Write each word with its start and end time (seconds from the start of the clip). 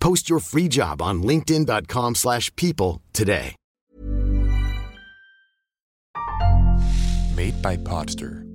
Post 0.00 0.28
your 0.30 0.40
free 0.40 0.68
job 0.68 1.00
on 1.02 1.22
linkedin.com/people 1.22 2.14
slash 2.14 2.54
people 2.56 3.02
today. 3.12 3.54
Made 7.36 7.62
by 7.62 7.76
Podster. 7.76 8.47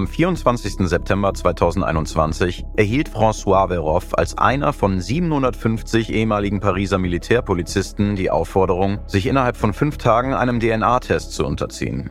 Am 0.00 0.06
24. 0.06 0.88
September 0.88 1.34
2021 1.34 2.64
erhielt 2.74 3.10
François 3.10 3.68
Véroff 3.68 4.14
als 4.14 4.38
einer 4.38 4.72
von 4.72 4.98
750 4.98 6.10
ehemaligen 6.10 6.58
Pariser 6.60 6.96
Militärpolizisten 6.96 8.16
die 8.16 8.30
Aufforderung, 8.30 9.00
sich 9.06 9.26
innerhalb 9.26 9.58
von 9.58 9.74
fünf 9.74 9.98
Tagen 9.98 10.32
einem 10.32 10.58
DNA-Test 10.58 11.32
zu 11.32 11.44
unterziehen. 11.44 12.08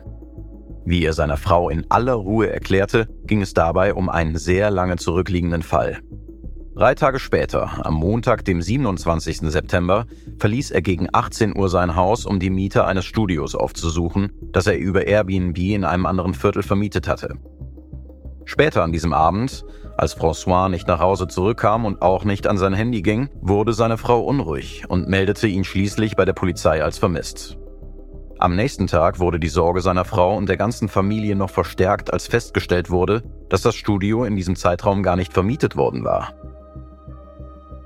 Wie 0.84 1.04
er 1.04 1.14
seiner 1.14 1.36
Frau 1.36 1.68
in 1.68 1.84
aller 1.90 2.12
Ruhe 2.12 2.48
erklärte, 2.48 3.08
ging 3.24 3.42
es 3.42 3.54
dabei 3.54 3.92
um 3.92 4.08
einen 4.08 4.38
sehr 4.38 4.70
lange 4.70 4.94
zurückliegenden 4.94 5.64
Fall. 5.64 5.98
Drei 6.76 6.94
Tage 6.94 7.18
später, 7.18 7.84
am 7.84 7.94
Montag, 7.94 8.44
dem 8.44 8.62
27. 8.62 9.50
September, 9.50 10.06
verließ 10.38 10.70
er 10.70 10.82
gegen 10.82 11.08
18 11.12 11.58
Uhr 11.58 11.68
sein 11.68 11.96
Haus, 11.96 12.24
um 12.24 12.38
die 12.38 12.50
Miete 12.50 12.84
eines 12.84 13.04
Studios 13.04 13.56
aufzusuchen, 13.56 14.30
das 14.52 14.68
er 14.68 14.78
über 14.78 15.08
Airbnb 15.08 15.58
in 15.58 15.84
einem 15.84 16.06
anderen 16.06 16.34
Viertel 16.34 16.62
vermietet 16.62 17.08
hatte. 17.08 17.34
Später 18.44 18.82
an 18.82 18.92
diesem 18.92 19.12
Abend, 19.12 19.64
als 19.96 20.16
François 20.16 20.68
nicht 20.68 20.88
nach 20.88 21.00
Hause 21.00 21.28
zurückkam 21.28 21.84
und 21.84 22.02
auch 22.02 22.24
nicht 22.24 22.46
an 22.46 22.56
sein 22.56 22.72
Handy 22.72 23.02
ging, 23.02 23.28
wurde 23.40 23.72
seine 23.72 23.98
Frau 23.98 24.20
unruhig 24.20 24.84
und 24.88 25.08
meldete 25.08 25.46
ihn 25.46 25.64
schließlich 25.64 26.16
bei 26.16 26.24
der 26.24 26.32
Polizei 26.32 26.82
als 26.82 26.98
vermisst. 26.98 27.58
Am 28.38 28.56
nächsten 28.56 28.86
Tag 28.86 29.18
wurde 29.18 29.38
die 29.38 29.48
Sorge 29.48 29.82
seiner 29.82 30.06
Frau 30.06 30.34
und 30.34 30.48
der 30.48 30.56
ganzen 30.56 30.88
Familie 30.88 31.36
noch 31.36 31.50
verstärkt, 31.50 32.10
als 32.10 32.26
festgestellt 32.26 32.90
wurde, 32.90 33.22
dass 33.50 33.60
das 33.60 33.74
Studio 33.74 34.24
in 34.24 34.34
diesem 34.34 34.56
Zeitraum 34.56 35.02
gar 35.02 35.16
nicht 35.16 35.34
vermietet 35.34 35.76
worden 35.76 36.04
war. 36.04 36.32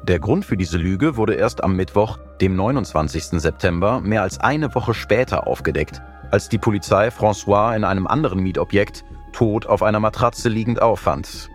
Der 0.05 0.21
Grund 0.21 0.45
für 0.45 0.57
diese 0.57 0.79
Lüge 0.79 1.17
wurde 1.17 1.35
erst 1.35 1.65
am 1.65 1.75
Mittwoch, 1.75 2.19
dem 2.41 2.55
29. 2.55 3.41
September, 3.41 4.01
mehr 4.01 4.23
als 4.23 4.39
eine 4.39 4.73
Woche 4.77 4.95
später 4.95 5.49
aufgedeckt, 5.49 6.03
als 6.31 6.49
die 6.49 6.59
Polizei 6.59 7.09
François 7.09 7.75
in 7.75 7.83
einem 7.83 8.07
anderen 8.07 8.41
Mietobjekt 8.41 9.05
tot 9.35 9.67
auf 9.67 9.83
einer 9.83 10.01
Matratze 10.01 10.49
liegend 10.49 10.81
auffand. 10.81 11.51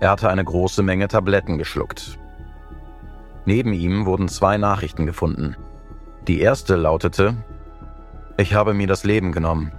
Er 0.00 0.10
hatte 0.10 0.28
eine 0.30 0.44
große 0.44 0.82
Menge 0.82 1.06
Tabletten 1.08 1.58
geschluckt. 1.58 2.18
Neben 3.44 3.72
ihm 3.72 4.06
wurden 4.06 4.28
zwei 4.28 4.58
Nachrichten 4.58 5.06
gefunden. 5.06 5.56
Die 6.26 6.40
erste 6.40 6.76
lautete, 6.76 7.36
ich 8.36 8.54
habe 8.54 8.74
mir 8.74 8.86
das 8.86 9.04
Leben 9.04 9.32
genommen. 9.32 9.72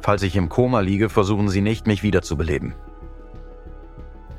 Falls 0.00 0.22
ich 0.22 0.36
im 0.36 0.48
Koma 0.48 0.80
liege, 0.80 1.08
versuchen 1.08 1.48
Sie 1.48 1.60
nicht, 1.60 1.86
mich 1.86 2.02
wiederzubeleben. 2.02 2.74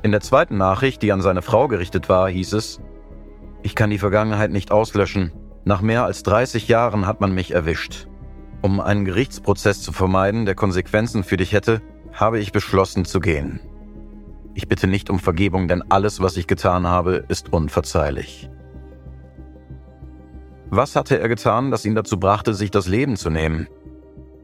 In 0.02 0.12
der 0.12 0.20
zweiten 0.20 0.56
Nachricht, 0.56 1.02
die 1.02 1.12
an 1.12 1.20
seine 1.20 1.42
Frau 1.42 1.68
gerichtet 1.68 2.08
war, 2.08 2.28
hieß 2.28 2.52
es, 2.54 2.80
ich 3.62 3.74
kann 3.74 3.90
die 3.90 3.98
Vergangenheit 3.98 4.50
nicht 4.50 4.70
auslöschen. 4.70 5.32
Nach 5.64 5.80
mehr 5.80 6.04
als 6.04 6.22
30 6.22 6.68
Jahren 6.68 7.06
hat 7.06 7.20
man 7.20 7.32
mich 7.32 7.50
erwischt. 7.50 8.06
Um 8.62 8.80
einen 8.80 9.04
Gerichtsprozess 9.04 9.82
zu 9.82 9.92
vermeiden, 9.92 10.46
der 10.46 10.54
Konsequenzen 10.54 11.24
für 11.24 11.36
dich 11.36 11.52
hätte, 11.52 11.82
habe 12.18 12.40
ich 12.40 12.52
beschlossen 12.52 13.04
zu 13.04 13.20
gehen. 13.20 13.60
Ich 14.54 14.68
bitte 14.68 14.88
nicht 14.88 15.08
um 15.08 15.20
Vergebung, 15.20 15.68
denn 15.68 15.84
alles, 15.88 16.20
was 16.20 16.36
ich 16.36 16.48
getan 16.48 16.86
habe, 16.86 17.24
ist 17.28 17.52
unverzeihlich. 17.52 18.50
Was 20.70 20.96
hatte 20.96 21.18
er 21.18 21.28
getan, 21.28 21.70
das 21.70 21.84
ihn 21.84 21.94
dazu 21.94 22.18
brachte, 22.18 22.54
sich 22.54 22.70
das 22.70 22.88
Leben 22.88 23.16
zu 23.16 23.30
nehmen? 23.30 23.68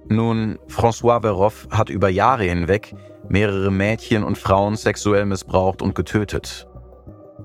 Nun, 0.08 0.58
François 0.68 1.22
Véroff 1.22 1.68
hat 1.70 1.90
über 1.90 2.08
Jahre 2.08 2.44
hinweg 2.44 2.94
mehrere 3.28 3.70
Mädchen 3.70 4.22
und 4.22 4.38
Frauen 4.38 4.76
sexuell 4.76 5.24
missbraucht 5.24 5.82
und 5.82 5.94
getötet. 5.94 6.68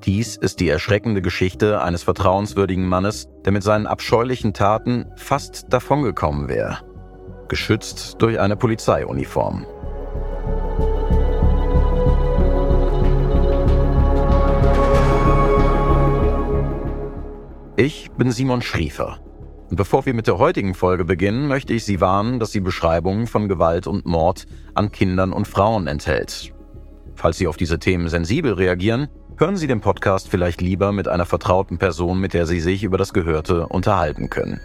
Dies 0.06 0.38
ist 0.38 0.60
die 0.60 0.70
erschreckende 0.70 1.22
Geschichte 1.22 1.82
eines 1.82 2.04
vertrauenswürdigen 2.04 2.86
Mannes, 2.88 3.28
der 3.46 3.52
mit 3.52 3.64
seinen 3.64 3.88
abscheulichen 3.88 4.54
Taten 4.54 5.12
fast 5.16 5.74
davongekommen 5.74 6.48
wäre, 6.48 6.80
geschützt 7.48 8.22
durch 8.22 8.40
eine 8.40 8.56
Polizeiuniform. 8.56 9.66
Ich 17.80 18.12
bin 18.18 18.30
Simon 18.30 18.62
Schriefer. 18.62 19.20
Und 19.70 19.78
bevor 19.78 20.06
wir 20.06 20.14
mit 20.14 20.28
der 20.28 20.38
heutigen 20.38 20.74
Folge 20.74 21.06
beginnen, 21.06 21.48
möchte 21.48 21.74
ich 21.74 21.86
Sie 21.86 22.02
warnen, 22.02 22.38
dass 22.38 22.52
sie 22.52 22.60
Beschreibungen 22.60 23.26
von 23.26 23.48
Gewalt 23.48 23.88
und 23.88 24.06
Mord 24.06 24.48
an 24.74 24.92
Kindern 24.92 25.32
und 25.32 25.48
Frauen 25.48 25.88
enthält. 25.88 26.54
Falls 27.16 27.38
Sie 27.38 27.48
auf 27.48 27.56
diese 27.56 27.80
Themen 27.80 28.10
sensibel 28.10 28.52
reagieren, 28.52 29.08
hören 29.38 29.56
Sie 29.56 29.68
den 29.68 29.80
Podcast 29.80 30.28
vielleicht 30.28 30.60
lieber 30.60 30.92
mit 30.92 31.08
einer 31.08 31.26
vertrauten 31.26 31.78
Person, 31.78 32.20
mit 32.20 32.34
der 32.34 32.48
Sie 32.48 32.60
sich 32.60 32.84
über 32.84 32.98
das 32.98 33.14
Gehörte 33.14 33.68
unterhalten 33.68 34.30
können. 34.30 34.60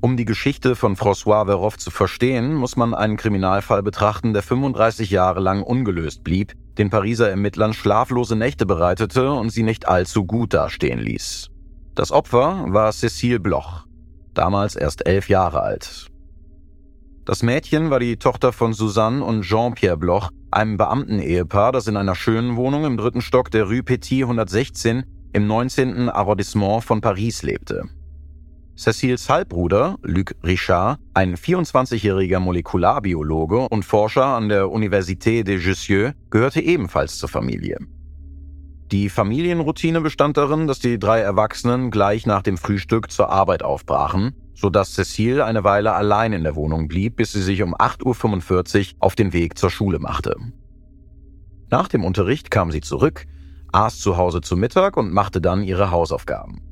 Um 0.00 0.16
die 0.16 0.26
Geschichte 0.26 0.76
von 0.76 0.94
François 0.94 1.46
Véroff 1.48 1.78
zu 1.78 1.90
verstehen, 1.90 2.54
muss 2.54 2.76
man 2.76 2.94
einen 2.94 3.16
Kriminalfall 3.16 3.82
betrachten, 3.82 4.34
der 4.34 4.42
35 4.42 5.10
Jahre 5.10 5.40
lang 5.40 5.62
ungelöst 5.62 6.22
blieb, 6.22 6.52
den 6.76 6.90
Pariser 6.90 7.30
Ermittlern 7.30 7.72
schlaflose 7.72 8.36
Nächte 8.36 8.66
bereitete 8.66 9.32
und 9.32 9.50
sie 9.50 9.62
nicht 9.62 9.88
allzu 9.88 10.26
gut 10.26 10.52
dastehen 10.52 10.98
ließ. 10.98 11.48
Das 11.94 12.12
Opfer 12.12 12.66
war 12.68 12.90
Cécile 12.90 13.38
Bloch, 13.38 13.86
damals 14.34 14.76
erst 14.76 15.06
elf 15.06 15.30
Jahre 15.30 15.62
alt. 15.62 16.08
Das 17.24 17.42
Mädchen 17.42 17.90
war 17.90 17.98
die 17.98 18.18
Tochter 18.18 18.52
von 18.52 18.74
Suzanne 18.74 19.24
und 19.24 19.42
Jean-Pierre 19.42 19.96
Bloch, 19.96 20.28
einem 20.50 20.76
Beamtenehepaar, 20.76 21.72
das 21.72 21.86
in 21.86 21.96
einer 21.96 22.14
schönen 22.14 22.56
Wohnung 22.56 22.84
im 22.84 22.98
dritten 22.98 23.22
Stock 23.22 23.50
der 23.50 23.64
Rue 23.64 23.82
Petit 23.82 24.22
116 24.22 25.04
im 25.32 25.46
19. 25.46 26.10
Arrondissement 26.10 26.84
von 26.84 27.00
Paris 27.00 27.42
lebte. 27.42 27.82
Cécils 28.76 29.30
Halbbruder, 29.30 29.96
Luc 30.02 30.34
Richard, 30.44 30.98
ein 31.14 31.36
24-jähriger 31.36 32.40
Molekularbiologe 32.40 33.68
und 33.70 33.86
Forscher 33.86 34.26
an 34.26 34.50
der 34.50 34.66
Université 34.66 35.42
de 35.42 35.58
Jussieu, 35.58 36.12
gehörte 36.28 36.60
ebenfalls 36.60 37.16
zur 37.16 37.30
Familie. 37.30 37.78
Die 38.92 39.08
Familienroutine 39.08 40.02
bestand 40.02 40.36
darin, 40.36 40.66
dass 40.66 40.78
die 40.78 40.98
drei 40.98 41.20
Erwachsenen 41.20 41.90
gleich 41.90 42.26
nach 42.26 42.42
dem 42.42 42.58
Frühstück 42.58 43.10
zur 43.10 43.30
Arbeit 43.30 43.62
aufbrachen, 43.62 44.34
sodass 44.54 44.96
Cécile 44.96 45.44
eine 45.44 45.64
Weile 45.64 45.94
allein 45.94 46.34
in 46.34 46.44
der 46.44 46.54
Wohnung 46.54 46.86
blieb, 46.86 47.16
bis 47.16 47.32
sie 47.32 47.42
sich 47.42 47.62
um 47.62 47.74
8.45 47.74 48.92
Uhr 48.92 48.96
auf 48.98 49.14
den 49.14 49.32
Weg 49.32 49.56
zur 49.56 49.70
Schule 49.70 50.00
machte. 50.00 50.36
Nach 51.70 51.88
dem 51.88 52.04
Unterricht 52.04 52.50
kam 52.50 52.70
sie 52.70 52.82
zurück, 52.82 53.24
aß 53.72 53.98
zu 54.00 54.18
Hause 54.18 54.42
zu 54.42 54.54
Mittag 54.54 54.98
und 54.98 55.14
machte 55.14 55.40
dann 55.40 55.62
ihre 55.62 55.90
Hausaufgaben. 55.90 56.65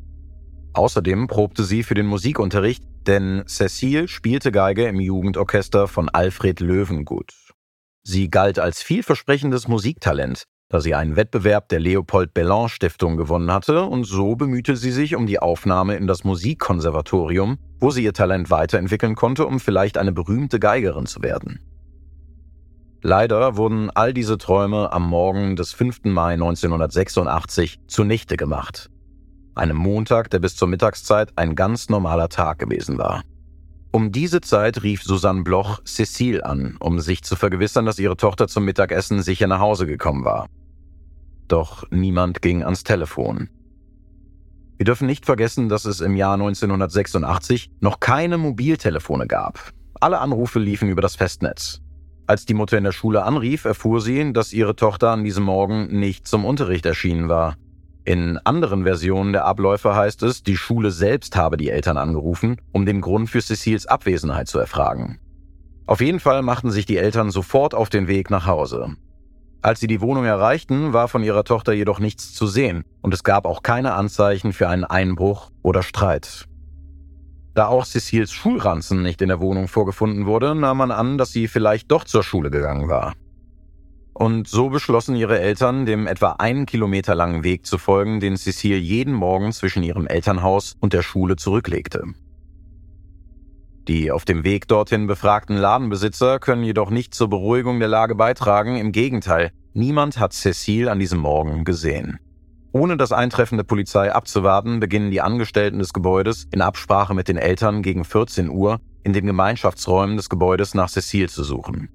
Außerdem 0.74 1.28
probte 1.28 1.62
sie 1.62 1.84
für 1.84 1.94
den 1.94 2.06
Musikunterricht, 2.06 2.84
denn 3.06 3.44
Cécile 3.44 4.08
spielte 4.08 4.50
Geige 4.50 4.86
im 4.86 4.98
Jugendorchester 4.98 5.86
von 5.86 6.08
Alfred 6.08 6.58
Löwengut. 6.60 7.32
Sie 8.02 8.28
galt 8.28 8.58
als 8.58 8.82
vielversprechendes 8.82 9.68
Musiktalent, 9.68 10.44
da 10.68 10.80
sie 10.80 10.94
einen 10.94 11.14
Wettbewerb 11.14 11.68
der 11.68 11.78
Leopold 11.78 12.34
Bellan 12.34 12.68
Stiftung 12.68 13.16
gewonnen 13.16 13.52
hatte 13.52 13.84
und 13.84 14.04
so 14.04 14.34
bemühte 14.34 14.76
sie 14.76 14.90
sich 14.90 15.14
um 15.14 15.26
die 15.26 15.38
Aufnahme 15.38 15.94
in 15.94 16.08
das 16.08 16.24
Musikkonservatorium, 16.24 17.58
wo 17.78 17.90
sie 17.90 18.02
ihr 18.02 18.12
Talent 18.12 18.50
weiterentwickeln 18.50 19.14
konnte, 19.14 19.46
um 19.46 19.60
vielleicht 19.60 19.96
eine 19.96 20.12
berühmte 20.12 20.58
Geigerin 20.58 21.06
zu 21.06 21.22
werden. 21.22 21.60
Leider 23.00 23.56
wurden 23.56 23.90
all 23.90 24.12
diese 24.12 24.38
Träume 24.38 24.92
am 24.92 25.08
Morgen 25.08 25.56
des 25.56 25.72
5. 25.72 26.04
Mai 26.04 26.32
1986 26.32 27.78
zunichte 27.86 28.36
gemacht. 28.36 28.90
Einem 29.54 29.76
Montag, 29.76 30.30
der 30.30 30.40
bis 30.40 30.56
zur 30.56 30.68
Mittagszeit 30.68 31.32
ein 31.36 31.54
ganz 31.54 31.88
normaler 31.88 32.28
Tag 32.28 32.58
gewesen 32.58 32.98
war. 32.98 33.22
Um 33.92 34.10
diese 34.10 34.40
Zeit 34.40 34.82
rief 34.82 35.04
Susanne 35.04 35.42
Bloch 35.42 35.80
Cécile 35.84 36.40
an, 36.40 36.76
um 36.80 36.98
sich 36.98 37.22
zu 37.22 37.36
vergewissern, 37.36 37.86
dass 37.86 38.00
ihre 38.00 38.16
Tochter 38.16 38.48
zum 38.48 38.64
Mittagessen 38.64 39.22
sicher 39.22 39.46
nach 39.46 39.60
Hause 39.60 39.86
gekommen 39.86 40.24
war. 40.24 40.48
Doch 41.46 41.84
niemand 41.90 42.42
ging 42.42 42.64
ans 42.64 42.82
Telefon. 42.82 43.48
Wir 44.76 44.84
dürfen 44.84 45.06
nicht 45.06 45.24
vergessen, 45.24 45.68
dass 45.68 45.84
es 45.84 46.00
im 46.00 46.16
Jahr 46.16 46.34
1986 46.34 47.70
noch 47.80 48.00
keine 48.00 48.38
Mobiltelefone 48.38 49.28
gab. 49.28 49.70
Alle 50.00 50.18
Anrufe 50.18 50.58
liefen 50.58 50.88
über 50.88 51.00
das 51.00 51.14
Festnetz. 51.14 51.80
Als 52.26 52.46
die 52.46 52.54
Mutter 52.54 52.76
in 52.76 52.84
der 52.84 52.92
Schule 52.92 53.22
anrief, 53.22 53.64
erfuhr 53.64 54.00
sie, 54.00 54.32
dass 54.32 54.52
ihre 54.52 54.74
Tochter 54.74 55.10
an 55.10 55.22
diesem 55.22 55.44
Morgen 55.44 55.86
nicht 56.00 56.26
zum 56.26 56.44
Unterricht 56.44 56.86
erschienen 56.86 57.28
war. 57.28 57.56
In 58.06 58.38
anderen 58.44 58.84
Versionen 58.84 59.32
der 59.32 59.46
Abläufe 59.46 59.94
heißt 59.94 60.22
es, 60.24 60.42
die 60.42 60.58
Schule 60.58 60.90
selbst 60.90 61.36
habe 61.36 61.56
die 61.56 61.70
Eltern 61.70 61.96
angerufen, 61.96 62.60
um 62.72 62.84
den 62.84 63.00
Grund 63.00 63.30
für 63.30 63.40
Cecils 63.40 63.86
Abwesenheit 63.86 64.46
zu 64.46 64.58
erfragen. 64.58 65.18
Auf 65.86 66.02
jeden 66.02 66.20
Fall 66.20 66.42
machten 66.42 66.70
sich 66.70 66.84
die 66.84 66.98
Eltern 66.98 67.30
sofort 67.30 67.74
auf 67.74 67.88
den 67.88 68.06
Weg 68.06 68.30
nach 68.30 68.46
Hause. 68.46 68.96
Als 69.62 69.80
sie 69.80 69.86
die 69.86 70.02
Wohnung 70.02 70.26
erreichten, 70.26 70.92
war 70.92 71.08
von 71.08 71.22
ihrer 71.22 71.44
Tochter 71.44 71.72
jedoch 71.72 71.98
nichts 71.98 72.34
zu 72.34 72.46
sehen 72.46 72.84
und 73.00 73.14
es 73.14 73.24
gab 73.24 73.46
auch 73.46 73.62
keine 73.62 73.94
Anzeichen 73.94 74.52
für 74.52 74.68
einen 74.68 74.84
Einbruch 74.84 75.50
oder 75.62 75.82
Streit. 75.82 76.44
Da 77.54 77.68
auch 77.68 77.86
Cecils 77.86 78.32
Schulranzen 78.32 79.02
nicht 79.02 79.22
in 79.22 79.28
der 79.28 79.40
Wohnung 79.40 79.68
vorgefunden 79.68 80.26
wurde, 80.26 80.54
nahm 80.54 80.76
man 80.76 80.90
an, 80.90 81.16
dass 81.16 81.32
sie 81.32 81.48
vielleicht 81.48 81.90
doch 81.90 82.04
zur 82.04 82.22
Schule 82.22 82.50
gegangen 82.50 82.88
war. 82.88 83.14
Und 84.14 84.46
so 84.46 84.70
beschlossen 84.70 85.16
ihre 85.16 85.40
Eltern, 85.40 85.86
dem 85.86 86.06
etwa 86.06 86.36
einen 86.38 86.66
Kilometer 86.66 87.16
langen 87.16 87.42
Weg 87.42 87.66
zu 87.66 87.78
folgen, 87.78 88.20
den 88.20 88.36
Cecile 88.36 88.78
jeden 88.78 89.12
Morgen 89.12 89.52
zwischen 89.52 89.82
ihrem 89.82 90.06
Elternhaus 90.06 90.76
und 90.80 90.92
der 90.92 91.02
Schule 91.02 91.34
zurücklegte. 91.34 92.04
Die 93.88 94.10
auf 94.12 94.24
dem 94.24 94.44
Weg 94.44 94.68
dorthin 94.68 95.06
befragten 95.08 95.56
Ladenbesitzer 95.56 96.38
können 96.38 96.62
jedoch 96.62 96.90
nicht 96.90 97.12
zur 97.12 97.28
Beruhigung 97.28 97.80
der 97.80 97.88
Lage 97.88 98.14
beitragen, 98.14 98.76
im 98.76 98.92
Gegenteil, 98.92 99.50
niemand 99.74 100.18
hat 100.18 100.32
Cecile 100.32 100.90
an 100.90 101.00
diesem 101.00 101.18
Morgen 101.18 101.64
gesehen. 101.64 102.18
Ohne 102.72 102.96
das 102.96 103.12
Eintreffen 103.12 103.58
der 103.58 103.64
Polizei 103.64 104.12
abzuwarten, 104.12 104.80
beginnen 104.80 105.10
die 105.10 105.20
Angestellten 105.20 105.80
des 105.80 105.92
Gebäudes 105.92 106.46
in 106.50 106.62
Absprache 106.62 107.14
mit 107.14 107.28
den 107.28 107.36
Eltern 107.36 107.82
gegen 107.82 108.04
14 108.04 108.48
Uhr 108.48 108.80
in 109.02 109.12
den 109.12 109.26
Gemeinschaftsräumen 109.26 110.16
des 110.16 110.30
Gebäudes 110.30 110.74
nach 110.74 110.88
Cecile 110.88 111.28
zu 111.28 111.44
suchen. 111.44 111.88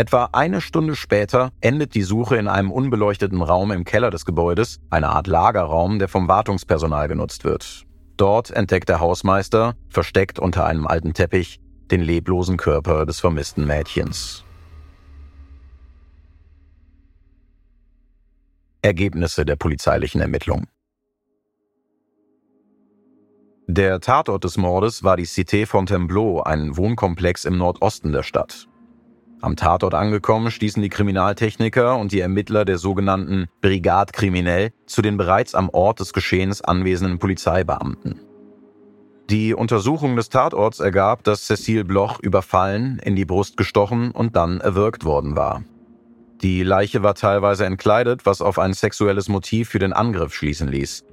Etwa 0.00 0.30
eine 0.32 0.62
Stunde 0.62 0.96
später 0.96 1.52
endet 1.60 1.94
die 1.94 2.00
Suche 2.00 2.36
in 2.36 2.48
einem 2.48 2.70
unbeleuchteten 2.72 3.42
Raum 3.42 3.70
im 3.70 3.84
Keller 3.84 4.10
des 4.10 4.24
Gebäudes, 4.24 4.80
eine 4.88 5.10
Art 5.10 5.26
Lagerraum, 5.26 5.98
der 5.98 6.08
vom 6.08 6.26
Wartungspersonal 6.26 7.06
genutzt 7.06 7.44
wird. 7.44 7.84
Dort 8.16 8.50
entdeckt 8.50 8.88
der 8.88 9.00
Hausmeister, 9.00 9.74
versteckt 9.90 10.38
unter 10.38 10.64
einem 10.64 10.86
alten 10.86 11.12
Teppich, 11.12 11.60
den 11.90 12.00
leblosen 12.00 12.56
Körper 12.56 13.04
des 13.04 13.20
vermissten 13.20 13.66
Mädchens. 13.66 14.42
Ergebnisse 18.80 19.44
der 19.44 19.56
polizeilichen 19.56 20.22
Ermittlung. 20.22 20.66
Der 23.66 24.00
Tatort 24.00 24.44
des 24.44 24.56
Mordes 24.56 25.04
war 25.04 25.18
die 25.18 25.26
Cité 25.26 25.66
Fontainebleau, 25.66 26.40
ein 26.40 26.78
Wohnkomplex 26.78 27.44
im 27.44 27.58
Nordosten 27.58 28.12
der 28.12 28.22
Stadt. 28.22 28.69
Am 29.42 29.56
Tatort 29.56 29.94
angekommen 29.94 30.50
stießen 30.50 30.82
die 30.82 30.90
Kriminaltechniker 30.90 31.96
und 31.96 32.12
die 32.12 32.20
Ermittler 32.20 32.66
der 32.66 32.76
sogenannten 32.76 33.46
Brigade 33.62 34.12
Kriminell 34.12 34.72
zu 34.86 35.00
den 35.00 35.16
bereits 35.16 35.54
am 35.54 35.70
Ort 35.70 36.00
des 36.00 36.12
Geschehens 36.12 36.60
anwesenden 36.60 37.18
Polizeibeamten. 37.18 38.20
Die 39.30 39.54
Untersuchung 39.54 40.16
des 40.16 40.28
Tatorts 40.28 40.80
ergab, 40.80 41.24
dass 41.24 41.46
Cecile 41.46 41.84
Bloch 41.84 42.20
überfallen, 42.20 42.98
in 42.98 43.16
die 43.16 43.24
Brust 43.24 43.56
gestochen 43.56 44.10
und 44.10 44.36
dann 44.36 44.60
erwürgt 44.60 45.04
worden 45.04 45.36
war. 45.36 45.62
Die 46.42 46.62
Leiche 46.62 47.02
war 47.02 47.14
teilweise 47.14 47.64
entkleidet, 47.64 48.26
was 48.26 48.42
auf 48.42 48.58
ein 48.58 48.74
sexuelles 48.74 49.28
Motiv 49.28 49.68
für 49.68 49.78
den 49.78 49.92
Angriff 49.92 50.34
schließen 50.34 50.68
ließ. 50.68 51.04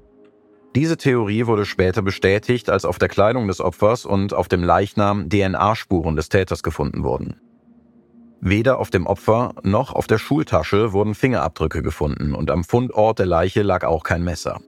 Diese 0.75 0.97
Theorie 0.97 1.45
wurde 1.45 1.65
später 1.65 2.01
bestätigt, 2.01 2.69
als 2.69 2.85
auf 2.85 2.97
der 2.97 3.07
Kleidung 3.07 3.47
des 3.47 3.61
Opfers 3.61 4.05
und 4.05 4.33
auf 4.33 4.47
dem 4.47 4.63
Leichnam 4.63 5.29
DNA-Spuren 5.29 6.15
des 6.15 6.29
Täters 6.29 6.63
gefunden 6.63 7.03
wurden. 7.03 7.39
Weder 8.39 8.79
auf 8.79 8.89
dem 8.89 9.07
Opfer 9.07 9.53
noch 9.63 9.93
auf 9.93 10.07
der 10.07 10.19
Schultasche 10.19 10.93
wurden 10.93 11.15
Fingerabdrücke 11.15 11.81
gefunden 11.81 12.35
und 12.35 12.51
am 12.51 12.63
Fundort 12.63 13.19
der 13.19 13.25
Leiche 13.25 13.63
lag 13.63 13.83
auch 13.83 14.03
kein 14.03 14.23
Messer. 14.23 14.59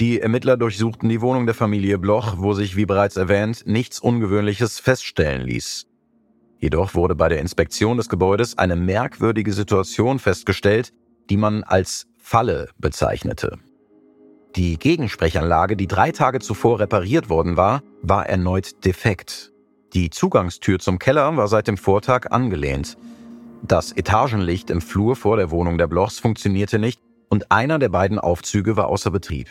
Die 0.00 0.20
Ermittler 0.20 0.56
durchsuchten 0.56 1.08
die 1.08 1.20
Wohnung 1.20 1.46
der 1.46 1.54
Familie 1.54 1.98
Bloch, 1.98 2.34
wo 2.38 2.52
sich, 2.52 2.76
wie 2.76 2.86
bereits 2.86 3.16
erwähnt, 3.16 3.64
nichts 3.66 3.98
Ungewöhnliches 3.98 4.78
feststellen 4.78 5.42
ließ. 5.42 5.86
Jedoch 6.60 6.94
wurde 6.94 7.14
bei 7.14 7.28
der 7.28 7.40
Inspektion 7.40 7.96
des 7.96 8.08
Gebäudes 8.08 8.58
eine 8.58 8.76
merkwürdige 8.76 9.52
Situation 9.52 10.18
festgestellt, 10.18 10.92
die 11.30 11.36
man 11.36 11.62
als 11.64 12.06
Falle 12.16 12.68
bezeichnete. 12.78 13.58
Die 14.56 14.78
Gegensprechanlage, 14.78 15.76
die 15.76 15.86
drei 15.86 16.10
Tage 16.10 16.40
zuvor 16.40 16.80
repariert 16.80 17.28
worden 17.28 17.56
war, 17.56 17.82
war 18.02 18.28
erneut 18.28 18.84
defekt. 18.84 19.52
Die 19.94 20.10
Zugangstür 20.10 20.78
zum 20.78 20.98
Keller 20.98 21.36
war 21.36 21.48
seit 21.48 21.66
dem 21.66 21.76
Vortag 21.76 22.30
angelehnt. 22.30 22.98
Das 23.62 23.92
Etagenlicht 23.92 24.70
im 24.70 24.80
Flur 24.80 25.16
vor 25.16 25.36
der 25.36 25.50
Wohnung 25.50 25.78
der 25.78 25.86
Blochs 25.86 26.18
funktionierte 26.18 26.78
nicht 26.78 27.00
und 27.28 27.50
einer 27.50 27.78
der 27.78 27.88
beiden 27.88 28.18
Aufzüge 28.18 28.76
war 28.76 28.88
außer 28.88 29.10
Betrieb. 29.10 29.48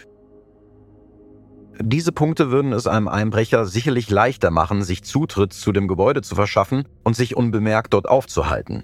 Diese 1.79 2.11
Punkte 2.11 2.49
würden 2.49 2.73
es 2.73 2.87
einem 2.87 3.07
Einbrecher 3.07 3.65
sicherlich 3.65 4.09
leichter 4.09 4.49
machen, 4.49 4.81
sich 4.83 5.03
Zutritt 5.03 5.53
zu 5.53 5.71
dem 5.71 5.87
Gebäude 5.87 6.21
zu 6.21 6.33
verschaffen 6.33 6.87
und 7.03 7.15
sich 7.15 7.35
unbemerkt 7.35 7.93
dort 7.93 8.07
aufzuhalten. 8.07 8.83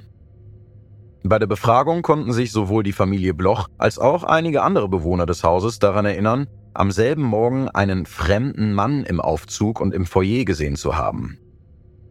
Bei 1.24 1.40
der 1.40 1.48
Befragung 1.48 2.02
konnten 2.02 2.34
sich 2.34 2.52
sowohl 2.52 2.84
die 2.84 2.92
Familie 2.92 3.34
Bloch 3.34 3.70
als 3.78 3.98
auch 3.98 4.24
einige 4.24 4.62
andere 4.62 4.90
Bewohner 4.90 5.26
des 5.26 5.44
Hauses 5.44 5.80
daran 5.80 6.06
erinnern, 6.06 6.48
am 6.74 6.92
selben 6.92 7.24
Morgen 7.24 7.70
einen 7.70 8.06
fremden 8.06 8.74
Mann 8.74 9.04
im 9.04 9.22
Aufzug 9.22 9.80
und 9.80 9.94
im 9.94 10.06
Foyer 10.06 10.44
gesehen 10.44 10.76
zu 10.76 10.98
haben. 10.98 11.40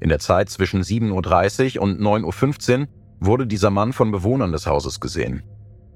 In 0.03 0.09
der 0.09 0.19
Zeit 0.19 0.51
zwischen 0.51 0.83
7.30 0.83 1.77
Uhr 1.77 1.83
und 1.85 2.01
9.15 2.01 2.81
Uhr 2.81 2.87
wurde 3.21 3.47
dieser 3.47 3.71
Mann 3.71 3.93
von 3.93 4.11
Bewohnern 4.11 4.51
des 4.51 4.67
Hauses 4.67 4.99
gesehen. 4.99 5.45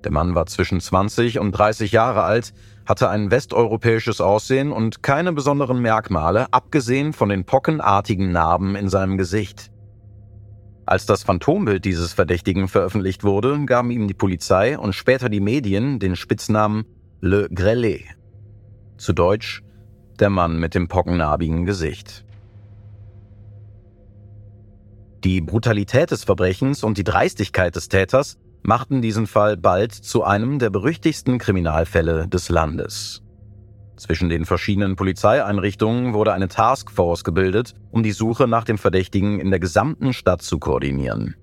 Der 0.05 0.13
Mann 0.13 0.37
war 0.37 0.47
zwischen 0.47 0.81
20 0.81 1.41
und 1.41 1.51
30 1.51 1.91
Jahre 1.91 2.23
alt, 2.23 2.55
hatte 2.87 3.11
ein 3.11 3.33
westeuropäisches 3.33 4.21
Aussehen 4.21 4.71
und 4.71 5.03
keine 5.03 5.33
besonderen 5.33 5.81
Merkmale, 5.81 6.47
abgesehen 6.53 7.15
von 7.15 7.31
den 7.31 7.45
pockenartigen 7.47 8.31
Narben 8.31 8.77
in 8.77 8.89
seinem 8.89 9.19
Gesicht. 9.19 9.73
Als 10.87 11.07
das 11.07 11.25
Phantombild 11.25 11.85
dieses 11.85 12.13
Verdächtigen 12.13 12.69
veröffentlicht 12.69 13.25
wurde, 13.25 13.65
gaben 13.67 13.91
ihm 13.91 14.07
die 14.07 14.15
Polizei 14.15 14.79
und 14.79 14.95
später 14.95 15.29
die 15.29 15.41
Medien 15.41 15.99
den 15.99 16.15
Spitznamen 16.15 16.85
Le 17.21 17.49
Grellet. 17.53 18.05
Zu 18.99 19.15
Deutsch 19.15 19.65
der 20.21 20.31
Mann 20.31 20.61
mit 20.61 20.77
dem 20.77 20.87
pockennarbigen 20.87 21.67
Gesicht. 21.67 22.26
Die 25.25 25.41
Brutalität 25.41 26.11
des 26.11 26.25
Verbrechens 26.25 26.85
und 26.85 26.99
die 26.99 27.05
Dreistigkeit 27.05 27.75
des 27.75 27.89
Täters 27.89 28.39
machten 28.63 29.01
diesen 29.01 29.27
Fall 29.27 29.57
bald 29.57 29.93
zu 29.93 30.25
einem 30.25 30.59
der 30.59 30.71
berüchtigsten 30.71 31.39
Kriminalfälle 31.39 32.29
des 32.29 32.49
Landes. 32.49 33.23
Zwischen 33.97 34.29
den 34.29 34.45
verschiedenen 34.45 34.95
Polizeieinrichtungen 34.97 36.13
wurde 36.13 36.35
eine 36.35 36.49
Taskforce 36.49 37.25
gebildet, 37.25 37.75
um 37.91 38.03
die 38.03 38.13
Suche 38.13 38.47
nach 38.47 38.65
dem 38.65 38.77
Verdächtigen 38.77 39.41
in 39.41 39.51
der 39.51 39.61
gesamten 39.61 40.13
Stadt 40.13 40.43
zu 40.43 40.59
koordinieren. 40.59 41.35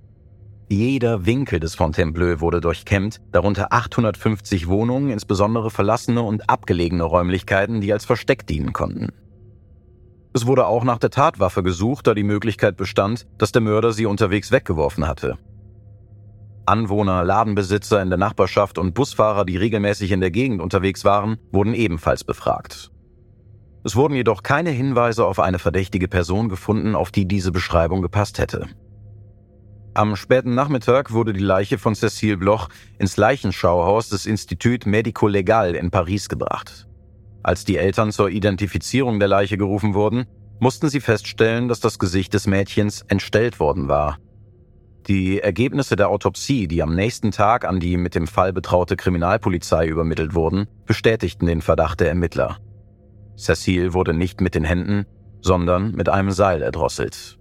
Jeder 0.70 1.26
Winkel 1.26 1.60
des 1.60 1.76
Fontainebleau 1.76 2.42
wurde 2.42 2.62
durchkämmt, 2.62 3.22
darunter 3.32 3.74
850 3.74 4.68
Wohnungen, 4.68 5.10
insbesondere 5.10 5.72
verlassene 5.72 6.22
und 6.22 6.50
abgelegene 6.50 7.04
Räumlichkeiten, 7.04 7.82
die 7.82 7.92
als 7.92 8.06
Versteck 8.06 8.46
dienen 8.48 8.72
konnten. 8.72 9.10
Es 10.36 10.48
wurde 10.48 10.66
auch 10.66 10.84
nach 10.84 10.98
der 10.98 11.12
Tatwaffe 11.12 11.62
gesucht, 11.62 12.08
da 12.08 12.16
die 12.16 12.24
Möglichkeit 12.24 12.76
bestand, 12.76 13.28
dass 13.38 13.52
der 13.52 13.62
Mörder 13.62 13.92
sie 13.92 14.08
unterwegs 14.08 14.52
weggeworfen 14.52 15.08
hatte. 15.08 15.38
Anwohner, 16.66 17.24
Ladenbesitzer 17.24 18.02
in 18.02 18.10
der 18.10 18.18
Nachbarschaft 18.18 18.78
und 18.78 18.94
Busfahrer, 18.94 19.46
die 19.46 19.58
regelmäßig 19.58 20.12
in 20.12 20.22
der 20.22 20.32
Gegend 20.32 20.62
unterwegs 20.62 21.06
waren, 21.06 21.38
wurden 21.52 21.74
ebenfalls 21.74 22.24
befragt. 22.24 22.90
Es 23.84 23.96
wurden 23.96 24.16
jedoch 24.16 24.44
keine 24.44 24.70
Hinweise 24.70 25.26
auf 25.26 25.40
eine 25.40 25.60
verdächtige 25.60 26.08
Person 26.08 26.50
gefunden, 26.50 26.96
auf 26.96 27.12
die 27.12 27.28
diese 27.28 27.52
Beschreibung 27.52 28.02
gepasst 28.02 28.40
hätte. 28.40 28.68
Am 29.94 30.16
späten 30.16 30.56
Nachmittag 30.56 31.12
wurde 31.12 31.34
die 31.34 31.44
Leiche 31.44 31.78
von 31.78 31.94
Cécile 31.94 32.38
Bloch 32.38 32.70
ins 32.98 33.18
Leichenschauhaus 33.18 34.10
des 34.10 34.26
Institut 34.26 34.88
Medico-Legal 34.88 35.76
in 35.76 35.92
Paris 35.92 36.30
gebracht. 36.30 36.88
Als 37.44 37.66
die 37.66 37.78
Eltern 37.78 38.12
zur 38.12 38.30
Identifizierung 38.30 39.20
der 39.20 39.28
Leiche 39.28 39.58
gerufen 39.58 39.94
wurden, 39.94 40.26
mussten 40.60 40.88
sie 40.88 41.02
feststellen, 41.02 41.68
dass 41.68 41.82
das 41.82 42.00
Gesicht 42.00 42.34
des 42.34 42.48
Mädchens 42.48 43.02
entstellt 43.10 43.60
worden 43.60 43.90
war. 43.90 44.18
Die 45.08 45.42
Ergebnisse 45.42 45.98
der 45.98 46.08
Autopsie, 46.08 46.70
die 46.70 46.82
am 46.82 46.96
nächsten 46.96 47.32
Tag 47.32 47.66
an 47.66 47.82
die 47.82 47.98
mit 47.98 48.16
dem 48.16 48.28
Fall 48.28 48.54
betraute 48.54 48.96
Kriminalpolizei 48.96 49.86
übermittelt 49.88 50.34
wurden, 50.34 50.68
bestätigten 50.86 51.46
den 51.46 51.62
Verdacht 51.62 52.00
der 52.00 52.08
Ermittler. 52.08 52.60
Cecile 53.36 53.94
wurde 53.94 54.14
nicht 54.14 54.40
mit 54.40 54.56
den 54.56 54.64
Händen, 54.64 55.06
sondern 55.42 55.92
mit 55.92 56.08
einem 56.08 56.32
Seil 56.32 56.62
erdrosselt. 56.62 57.38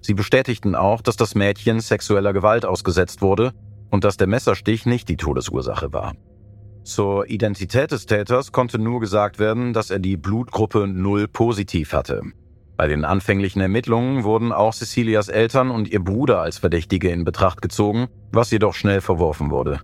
Sie 0.00 0.14
bestätigten 0.14 0.74
auch, 0.74 1.02
dass 1.02 1.16
das 1.16 1.34
Mädchen 1.34 1.80
sexueller 1.80 2.32
Gewalt 2.32 2.64
ausgesetzt 2.64 3.20
wurde 3.20 3.52
und 3.90 4.04
dass 4.04 4.16
der 4.16 4.28
Messerstich 4.28 4.86
nicht 4.86 5.10
die 5.10 5.18
Todesursache 5.18 5.92
war. 5.92 6.14
Zur 6.90 7.30
Identität 7.30 7.92
des 7.92 8.06
Täters 8.06 8.50
konnte 8.50 8.76
nur 8.76 8.98
gesagt 8.98 9.38
werden, 9.38 9.72
dass 9.72 9.90
er 9.90 10.00
die 10.00 10.16
Blutgruppe 10.16 10.88
0 10.88 11.28
positiv 11.28 11.92
hatte. 11.92 12.20
Bei 12.76 12.88
den 12.88 13.04
anfänglichen 13.04 13.62
Ermittlungen 13.62 14.24
wurden 14.24 14.50
auch 14.50 14.72
Cecilias 14.72 15.28
Eltern 15.28 15.70
und 15.70 15.88
ihr 15.88 16.02
Bruder 16.02 16.40
als 16.40 16.58
Verdächtige 16.58 17.10
in 17.10 17.22
Betracht 17.22 17.62
gezogen, 17.62 18.08
was 18.32 18.50
jedoch 18.50 18.74
schnell 18.74 19.00
verworfen 19.00 19.52
wurde. 19.52 19.78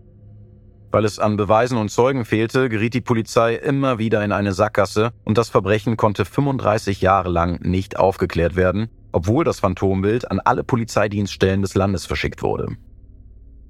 Weil 0.90 1.04
es 1.04 1.20
an 1.20 1.36
Beweisen 1.36 1.78
und 1.78 1.90
Zeugen 1.90 2.25
fehlte, 2.25 2.68
geriet 2.68 2.94
die 2.94 3.00
Polizei 3.00 3.54
immer 3.54 4.00
wieder 4.00 4.25
in 4.25 4.32
eine 4.32 4.52
Sackgasse 4.52 5.12
und 5.22 5.38
das 5.38 5.48
Verbrechen 5.48 5.96
konnte 5.96 6.25
35 6.25 7.02
Jahre 7.02 7.28
lang 7.28 7.60
nicht 7.62 7.96
aufgeklärt 7.96 8.56
werden, 8.56 8.88
obwohl 9.12 9.44
das 9.44 9.60
Phantombild 9.60 10.28
an 10.28 10.40
alle 10.40 10.64
Polizeidienststellen 10.64 11.62
des 11.62 11.76
Landes 11.76 12.04
verschickt 12.04 12.42
wurde. 12.42 12.76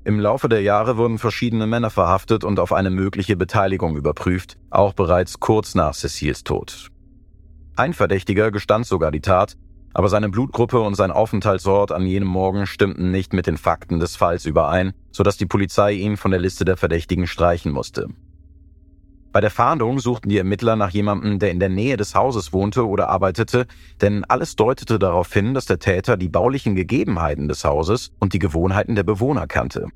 Im 0.07 0.21
Laufe 0.21 0.49
der 0.49 0.63
Jahre 0.63 0.99
wurden 0.99 1.19
verschiedene 1.19 1.67
Männer 1.67 1.91
verhaftet 1.91 2.45
und 2.45 2.61
auf 2.61 2.73
eine 2.73 2.91
mögliche 2.91 3.37
Beteiligung 3.37 3.97
überprüft, 3.97 4.57
auch 4.71 4.93
bereits 4.93 5.41
kurz 5.41 5.75
nach 5.75 5.95
Cecils 5.95 6.45
Tod. 6.45 6.93
Ein 7.75 7.93
Verdächtiger 7.93 8.53
gestand 8.53 8.87
sogar 8.87 9.11
die 9.11 9.21
Tat, 9.21 9.57
aber 9.95 10.09
seine 10.09 10.29
Blutgruppe 10.29 10.79
und 10.79 10.95
sein 10.95 11.11
Aufenthaltsort 11.11 11.91
an 11.91 12.07
jenem 12.07 12.29
Morgen 12.29 12.69
stimmten 12.69 13.11
nicht 13.11 13.33
mit 13.33 13.49
den 13.49 13.57
Fakten 13.57 13.99
des 13.99 14.15
Falls 14.15 14.47
überein, 14.47 14.93
sodass 15.11 15.39
die 15.39 15.47
Polizei 15.47 15.95
ihn 15.95 16.17
von 16.17 16.31
der 16.31 16.39
Liste 16.39 16.65
der 16.65 16.77
Verdächtigen 16.77 17.27
streichen 17.27 17.73
musste. 17.73 18.07
Bei 19.37 19.43
der 19.43 19.50
Fahndung 19.50 19.99
suchten 19.99 20.31
die 20.31 20.38
Ermittler 20.38 20.76
nach 20.76 20.88
jemandem, 20.88 21.38
der 21.38 21.50
in 21.50 21.61
der 21.61 21.69
Nähe 21.69 21.99
des 21.99 22.14
Hauses 22.14 22.55
wohnte 22.55 22.88
oder 22.88 23.11
arbeitete, 23.11 23.66
denn 24.00 24.25
alles 24.25 24.57
deutete 24.57 24.99
darauf 24.99 25.31
hin, 25.31 25.52
dass 25.52 25.66
der 25.66 25.78
Täter 25.78 26.16
die 26.16 26.31
baulichen 26.31 26.75
Gegebenheiten 26.75 27.47
des 27.47 27.62
Hauses 27.62 28.12
und 28.19 28.33
die 28.33 28.38
Gewohnheiten 28.38 28.95
der 28.95 29.02
Bewohner 29.02 29.47
kannte. 29.47 29.88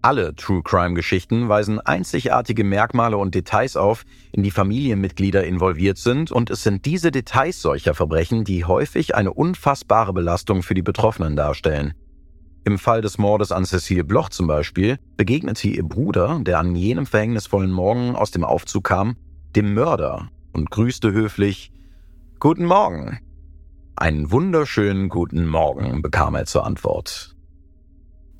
Alle 0.00 0.36
True 0.36 0.62
Crime-Geschichten 0.62 1.48
weisen 1.48 1.80
einzigartige 1.80 2.62
Merkmale 2.62 3.16
und 3.16 3.34
Details 3.34 3.76
auf, 3.76 4.04
in 4.30 4.44
die 4.44 4.52
Familienmitglieder 4.52 5.42
involviert 5.42 5.98
sind, 5.98 6.30
und 6.30 6.50
es 6.50 6.62
sind 6.62 6.84
diese 6.84 7.10
Details 7.10 7.60
solcher 7.60 7.94
Verbrechen, 7.94 8.44
die 8.44 8.64
häufig 8.64 9.16
eine 9.16 9.32
unfassbare 9.32 10.12
Belastung 10.12 10.62
für 10.62 10.74
die 10.74 10.82
Betroffenen 10.82 11.34
darstellen. 11.34 11.94
Im 12.66 12.80
Fall 12.80 13.00
des 13.00 13.16
Mordes 13.16 13.52
an 13.52 13.64
Cecile 13.64 14.02
Bloch 14.02 14.28
zum 14.28 14.48
Beispiel 14.48 14.98
begegnete 15.16 15.68
ihr 15.68 15.84
Bruder, 15.84 16.40
der 16.42 16.58
an 16.58 16.74
jenem 16.74 17.06
verhängnisvollen 17.06 17.70
Morgen 17.70 18.16
aus 18.16 18.32
dem 18.32 18.42
Aufzug 18.42 18.82
kam, 18.82 19.14
dem 19.54 19.72
Mörder 19.74 20.32
und 20.52 20.72
grüßte 20.72 21.12
höflich 21.12 21.70
Guten 22.40 22.64
Morgen. 22.64 23.20
Einen 23.94 24.32
wunderschönen 24.32 25.08
guten 25.08 25.46
Morgen 25.46 26.02
bekam 26.02 26.34
er 26.34 26.46
zur 26.46 26.66
Antwort. 26.66 27.36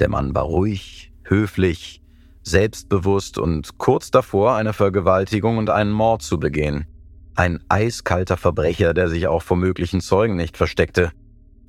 Der 0.01 0.09
Mann 0.09 0.35
war 0.35 0.43
ruhig, 0.43 1.13
höflich, 1.23 2.03
selbstbewusst 2.43 3.39
und 3.39 3.79
kurz 3.79 4.11
davor, 4.11 4.57
eine 4.57 4.73
Vergewaltigung 4.73 5.57
und 5.57 5.71
einen 5.71 5.93
Mord 5.93 6.23
zu 6.23 6.41
begehen. 6.41 6.89
Ein 7.37 7.61
eiskalter 7.69 8.37
Verbrecher, 8.37 8.93
der 8.93 9.09
sich 9.09 9.29
auch 9.29 9.45
vor 9.45 9.57
möglichen 9.57 10.01
Zeugen 10.01 10.35
nicht 10.35 10.57
versteckte. 10.57 11.13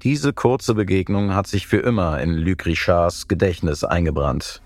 Diese 0.04 0.32
kurze 0.32 0.76
Begegnung 0.76 1.34
hat 1.34 1.48
sich 1.48 1.68
für 1.68 1.80
immer 1.80 2.22
in 2.22 2.34
Luc 2.34 2.66
Richards 2.66 3.28
Gedächtnis 3.28 3.84
eingebrannt. 3.84 4.62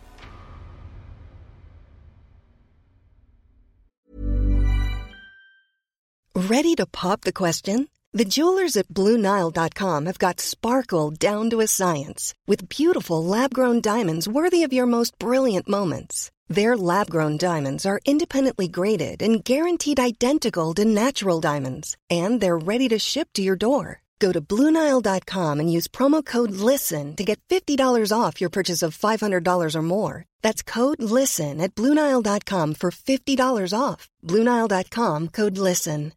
Ready 6.36 6.76
to 6.76 6.86
pop 6.86 7.22
the 7.22 7.32
question? 7.32 7.88
The 8.14 8.26
jewelers 8.26 8.76
at 8.76 8.90
BlueNile.com 8.90 10.06
have 10.06 10.20
got 10.20 10.42
sparkle 10.42 11.12
down 11.12 11.50
to 11.50 11.62
a 11.62 11.68
science 11.68 12.34
with 12.46 12.68
beautiful 12.68 13.24
lab-grown 13.24 13.80
diamonds 13.80 14.28
worthy 14.28 14.64
of 14.64 14.74
your 14.74 14.86
most 14.86 15.18
brilliant 15.18 15.70
moments. 15.70 16.30
Their 16.50 16.76
lab-grown 16.76 17.38
diamonds 17.38 17.86
are 17.86 18.02
independently 18.06 18.68
graded 18.68 19.22
and 19.22 19.46
guaranteed 19.46 19.98
identical 19.98 20.74
to 20.74 20.84
natural 20.84 21.40
diamonds, 21.40 21.96
and 22.10 22.42
they're 22.42 22.58
ready 22.58 22.90
to 22.90 23.00
ship 23.00 23.30
to 23.36 23.42
your 23.42 23.56
door. 23.56 24.02
Go 24.22 24.32
to 24.32 24.40
Bluenile.com 24.40 25.60
and 25.60 25.74
use 25.78 25.88
promo 25.88 26.24
code 26.24 26.52
LISTEN 26.52 27.16
to 27.16 27.24
get 27.26 27.42
$50 27.50 28.18
off 28.18 28.40
your 28.40 28.52
purchase 28.52 28.84
of 28.84 28.98
$500 28.98 29.76
or 29.76 29.82
more. 29.82 30.26
That's 30.44 30.62
code 30.62 31.02
LISTEN 31.02 31.60
at 31.60 31.74
Bluenile.com 31.76 32.76
for 32.76 32.92
$50 32.92 33.74
off. 33.78 34.08
Bluenile.com 34.24 35.30
code 35.30 35.58
LISTEN. 35.58 36.14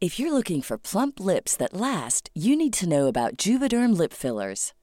If 0.00 0.18
you're 0.18 0.32
looking 0.32 0.62
for 0.62 0.78
plump 0.78 1.20
lips 1.20 1.54
that 1.58 1.74
last, 1.74 2.28
you 2.34 2.56
need 2.56 2.72
to 2.72 2.88
know 2.88 3.06
about 3.06 3.36
Juvederm 3.36 3.96
Lip 3.96 4.12
Fillers. 4.12 4.72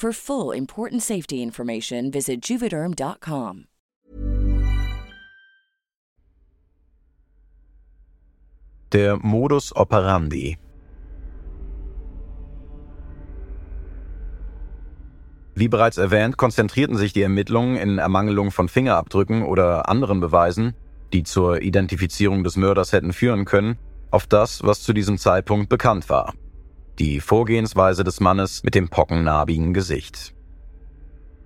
For 0.00 0.14
full 0.14 0.52
important 0.52 1.02
safety 1.02 1.42
information, 1.42 2.10
visit 2.10 2.40
juvederm.com. 2.48 3.66
Der 8.92 9.18
Modus 9.18 9.76
operandi. 9.76 10.56
Wie 15.54 15.68
bereits 15.68 15.98
erwähnt, 15.98 16.38
konzentrierten 16.38 16.96
sich 16.96 17.12
die 17.12 17.20
Ermittlungen 17.20 17.76
in 17.76 17.98
Ermangelung 17.98 18.52
von 18.52 18.70
Fingerabdrücken 18.70 19.42
oder 19.42 19.90
anderen 19.90 20.20
Beweisen, 20.20 20.72
die 21.12 21.24
zur 21.24 21.60
Identifizierung 21.60 22.42
des 22.42 22.56
Mörders 22.56 22.94
hätten 22.94 23.12
führen 23.12 23.44
können, 23.44 23.76
auf 24.10 24.26
das, 24.26 24.62
was 24.62 24.80
zu 24.80 24.94
diesem 24.94 25.18
Zeitpunkt 25.18 25.68
bekannt 25.68 26.08
war. 26.08 26.32
Die 26.98 27.20
Vorgehensweise 27.20 28.04
des 28.04 28.20
Mannes 28.20 28.62
mit 28.62 28.74
dem 28.74 28.88
pockennarbigen 28.88 29.72
Gesicht. 29.72 30.34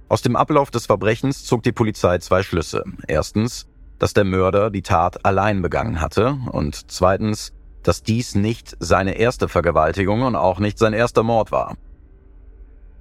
Aus 0.08 0.22
dem 0.22 0.36
Ablauf 0.36 0.70
des 0.70 0.86
Verbrechens 0.86 1.44
zog 1.44 1.62
die 1.62 1.72
Polizei 1.72 2.18
zwei 2.18 2.42
Schlüsse. 2.42 2.84
Erstens, 3.06 3.66
dass 3.98 4.14
der 4.14 4.24
Mörder 4.24 4.70
die 4.70 4.82
Tat 4.82 5.24
allein 5.24 5.62
begangen 5.62 6.00
hatte 6.00 6.38
und 6.50 6.90
zweitens, 6.90 7.52
dass 7.82 8.02
dies 8.02 8.34
nicht 8.34 8.76
seine 8.80 9.16
erste 9.18 9.48
Vergewaltigung 9.48 10.22
und 10.22 10.36
auch 10.36 10.58
nicht 10.58 10.78
sein 10.78 10.92
erster 10.92 11.22
Mord 11.22 11.52
war. 11.52 11.76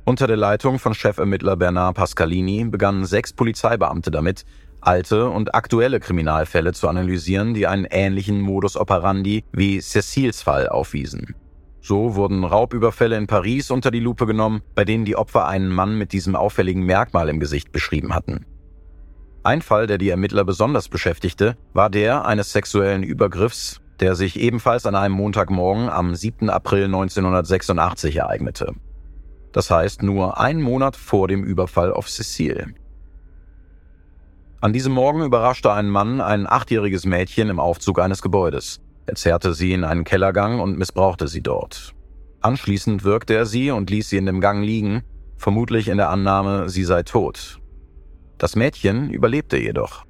Unter 0.06 0.28
der 0.28 0.38
Leitung 0.38 0.80
von 0.80 0.94
Chefermittler 0.94 1.56
Bernard 1.56 1.96
Pascalini 1.96 2.66
begannen 2.66 3.06
sechs 3.06 3.32
Polizeibeamte 3.32 4.12
damit, 4.12 4.46
alte 4.82 5.30
und 5.30 5.56
aktuelle 5.56 6.00
Kriminalfälle 6.00 6.74
zu 6.74 6.90
analysieren, 6.90 7.54
die 7.54 7.68
einen 7.68 7.86
ähnlichen 7.86 8.42
Modus 8.42 8.76
operandi 8.76 9.46
wie 9.54 9.80
Cecils 9.80 10.42
Fall 10.42 10.68
aufwiesen. 10.68 11.36
So 11.86 12.16
wurden 12.16 12.46
Raubüberfälle 12.46 13.18
in 13.18 13.28
Paris 13.28 13.70
unter 13.70 13.92
die 13.92 14.00
Lupe 14.00 14.26
genommen, 14.26 14.62
bei 14.74 14.86
denen 14.86 15.04
die 15.04 15.18
Opfer 15.18 15.48
einen 15.48 15.68
Mann 15.68 15.98
mit 15.98 16.14
diesem 16.14 16.34
auffälligen 16.34 16.84
Merkmal 16.84 17.28
im 17.28 17.42
Gesicht 17.42 17.74
beschrieben 17.74 18.16
hatten. 18.16 18.46
Ein 19.44 19.62
Fall, 19.62 19.86
der 19.86 19.98
die 19.98 20.10
Ermittler 20.10 20.46
besonders 20.46 20.88
beschäftigte, 20.88 21.58
war 21.74 21.90
der 21.90 22.26
eines 22.26 22.54
sexuellen 22.54 23.04
Übergriffs, 23.04 23.82
der 24.00 24.16
sich 24.16 24.40
ebenfalls 24.40 24.86
an 24.86 24.96
einem 24.96 25.14
Montagmorgen 25.16 25.90
am 25.90 26.16
7. 26.16 26.50
April 26.50 26.86
1986 26.86 28.16
ereignete. 28.16 28.74
Das 29.52 29.70
heißt 29.70 30.04
nur 30.04 30.40
einen 30.40 30.62
Monat 30.62 30.96
vor 30.96 31.28
dem 31.28 31.44
Überfall 31.44 31.92
auf 31.92 32.10
Cecile. 32.10 32.68
An 34.62 34.72
diesem 34.72 34.94
Morgen 34.94 35.22
überraschte 35.22 35.74
ein 35.74 35.90
Mann 35.90 36.22
ein 36.22 36.48
achtjähriges 36.48 37.06
Mädchen 37.06 37.50
im 37.50 37.60
Aufzug 37.60 38.00
eines 38.00 38.22
Gebäudes. 38.22 38.80
Er 39.06 39.16
zerrte 39.16 39.54
sie 39.54 39.74
in 39.74 39.84
einen 39.84 40.04
Kellergang 40.04 40.60
und 40.60 40.78
missbrauchte 40.78 41.28
sie 41.28 41.42
dort. 41.42 41.94
Anschließend 42.42 43.04
wirkte 43.04 43.34
er 43.36 43.46
sie 43.46 43.72
und 43.72 43.90
ließ 43.90 44.10
sie 44.10 44.18
in 44.18 44.26
dem 44.26 44.42
Gang 44.42 44.64
liegen, 44.64 45.04
vermutlich 45.38 45.88
in 45.88 45.98
der 45.98 46.10
Annahme, 46.10 46.70
sie 46.70 46.84
sei 46.84 47.04
tot. 47.04 47.60
Das 48.38 48.56
Mädchen 48.56 49.10
überlebte 49.10 49.58
jedoch. 49.58 50.06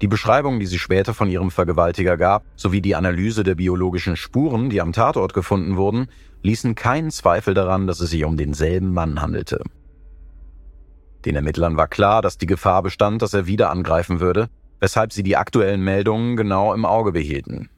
Die 0.00 0.08
Beschreibung, 0.08 0.60
die 0.60 0.66
sie 0.66 0.78
später 0.78 1.12
von 1.12 1.28
ihrem 1.28 1.50
Vergewaltiger 1.50 2.16
gab, 2.16 2.44
sowie 2.56 2.80
die 2.80 2.94
Analyse 2.94 3.42
der 3.42 3.54
biologischen 3.54 4.16
Spuren, 4.16 4.70
die 4.70 4.80
am 4.80 4.92
Tatort 4.92 5.34
gefunden 5.34 5.76
wurden, 5.76 6.06
ließen 6.42 6.74
keinen 6.74 7.10
Zweifel 7.10 7.52
daran, 7.52 7.86
dass 7.86 8.00
es 8.00 8.10
sich 8.10 8.24
um 8.24 8.36
denselben 8.36 8.94
Mann 8.94 9.20
handelte. 9.20 9.62
Den 11.26 11.36
Ermittlern 11.36 11.76
war 11.76 11.86
klar, 11.86 12.22
dass 12.22 12.38
die 12.38 12.46
Gefahr 12.46 12.82
bestand, 12.82 13.20
dass 13.20 13.34
er 13.34 13.46
wieder 13.46 13.70
angreifen 13.70 14.20
würde, 14.20 14.48
weshalb 14.80 15.12
sie 15.12 15.22
die 15.22 15.36
aktuellen 15.36 15.82
Meldungen 15.82 16.36
genau 16.36 16.74
im 16.74 16.84
Auge 16.84 17.12
behielten. 17.12 17.70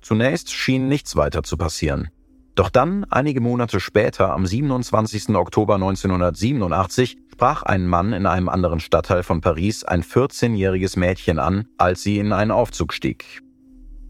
Zunächst 0.00 0.50
schien 0.50 0.88
nichts 0.88 1.14
weiter 1.14 1.42
zu 1.42 1.56
passieren. 1.56 2.08
Doch 2.54 2.68
dann, 2.68 3.06
einige 3.08 3.40
Monate 3.40 3.80
später, 3.80 4.32
am 4.32 4.46
27. 4.46 5.30
Oktober 5.30 5.74
1987, 5.76 7.16
sprach 7.30 7.62
ein 7.62 7.86
Mann 7.86 8.12
in 8.12 8.26
einem 8.26 8.48
anderen 8.48 8.80
Stadtteil 8.80 9.22
von 9.22 9.40
Paris 9.40 9.84
ein 9.84 10.02
14-jähriges 10.02 10.98
Mädchen 10.98 11.38
an, 11.38 11.66
als 11.78 12.02
sie 12.02 12.18
in 12.18 12.32
einen 12.32 12.50
Aufzug 12.50 12.92
stieg. 12.92 13.42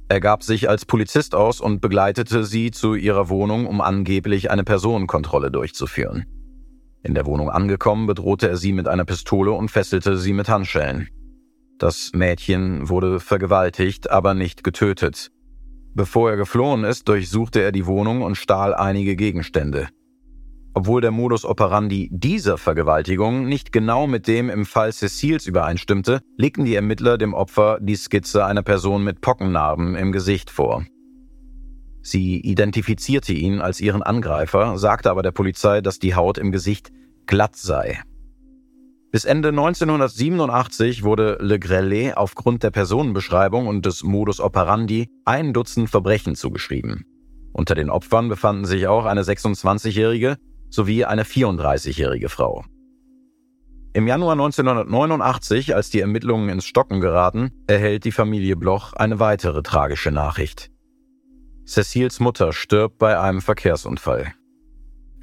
Er 0.09 0.21
gab 0.21 0.43
sich 0.43 0.69
als 0.69 0.85
Polizist 0.85 1.35
aus 1.35 1.61
und 1.61 1.81
begleitete 1.81 2.45
sie 2.45 2.71
zu 2.73 2.95
ihrer 2.95 3.29
Wohnung, 3.29 3.67
um 3.67 3.81
angeblich 3.81 4.51
eine 4.51 4.65
Personenkontrolle 4.65 5.51
durchzuführen. 5.51 6.27
In 7.03 7.15
der 7.15 7.27
Wohnung 7.27 7.49
angekommen, 7.49 8.07
bedrohte 8.07 8.49
er 8.49 8.57
sie 8.57 8.73
mit 8.73 8.89
einer 8.89 9.05
Pistole 9.05 9.53
und 9.53 9.71
fesselte 9.71 10.19
sie 10.19 10.33
mit 10.33 10.49
Handschellen. 10.49 11.09
Das 11.83 12.13
Mädchen 12.15 12.89
wurde 12.89 13.19
vergewaltigt, 13.19 14.09
aber 14.09 14.35
nicht 14.35 14.63
getötet. 14.63 15.33
Bevor 15.95 16.31
er 16.31 16.37
geflohen 16.37 16.85
ist, 16.85 17.09
durchsuchte 17.09 17.61
er 17.61 17.73
die 17.73 17.87
Wohnung 17.87 18.23
und 18.23 18.37
stahl 18.37 18.73
einige 18.73 19.17
Gegenstände. 19.17 19.89
Obwohl 20.75 21.01
der 21.01 21.11
Modus 21.11 21.45
operandi 21.45 22.09
dieser 22.13 22.57
Vergewaltigung 22.57 23.47
nicht 23.47 23.73
genau 23.73 24.07
mit 24.07 24.29
dem 24.29 24.49
im 24.49 24.65
Fall 24.65 24.93
Cecils 24.93 25.49
übereinstimmte, 25.49 26.21
legten 26.37 26.65
die 26.65 26.77
Ermittler 26.77 27.19
dem 27.19 27.35
Opfer 27.35 27.79
die 27.81 27.97
Skizze 27.97 28.45
einer 28.45 28.63
Person 28.63 29.03
mit 29.03 29.21
Pockennarben 29.21 29.97
im 29.97 30.13
Gesicht 30.13 30.51
vor. 30.51 30.87
Sie 32.01 32.39
identifizierte 32.43 33.33
ihn 33.33 33.61
als 33.61 33.81
ihren 33.81 34.05
Angreifer, 34.05 34.79
sagte 34.79 35.11
aber 35.11 35.25
der 35.25 35.33
Polizei, 35.33 35.81
dass 35.81 35.99
die 35.99 36.15
Haut 36.15 36.39
im 36.39 36.53
Gesicht 36.53 36.93
glatt 37.27 37.57
sei. 37.57 37.99
Bis 39.13 39.27
Ende 39.27 39.51
1987 39.51 41.03
wurde 41.03 41.37
Le 41.39 41.59
Grellet 41.59 42.17
aufgrund 42.17 42.63
der 42.63 42.71
Personenbeschreibung 42.71 43.67
und 43.67 43.85
des 43.85 44.03
Modus 44.03 44.41
operandi 44.41 45.11
ein 45.27 45.53
Dutzend 45.53 45.91
Verbrechen 45.91 46.35
zugeschrieben. 46.35 47.05
Unter 47.53 47.75
den 47.75 47.91
Opfern 47.91 48.31
befanden 48.31 48.65
sich 48.65 48.87
auch 48.87 49.05
eine 49.05 49.23
26-jährige 49.23 50.39
sowie 50.71 51.05
eine 51.05 51.25
34-jährige 51.25 52.31
Frau. 52.31 52.65
Im 53.93 54.07
Januar 54.07 54.33
1989, 54.33 55.75
als 55.75 55.91
die 55.91 56.01
Ermittlungen 56.01 56.49
ins 56.49 56.65
Stocken 56.65 57.03
geraten, 57.03 57.51
erhält 57.67 58.07
die 58.07 58.13
Familie 58.13 58.57
Bloch 58.57 58.95
eine 58.95 59.21
weitere 59.21 59.63
tragische 59.63 60.11
Nachricht. 60.11 60.71
Cecils 61.67 62.19
Mutter 62.19 62.55
stirbt 62.55 62.97
bei 62.97 63.21
einem 63.21 63.43
Verkehrsunfall. 63.43 64.33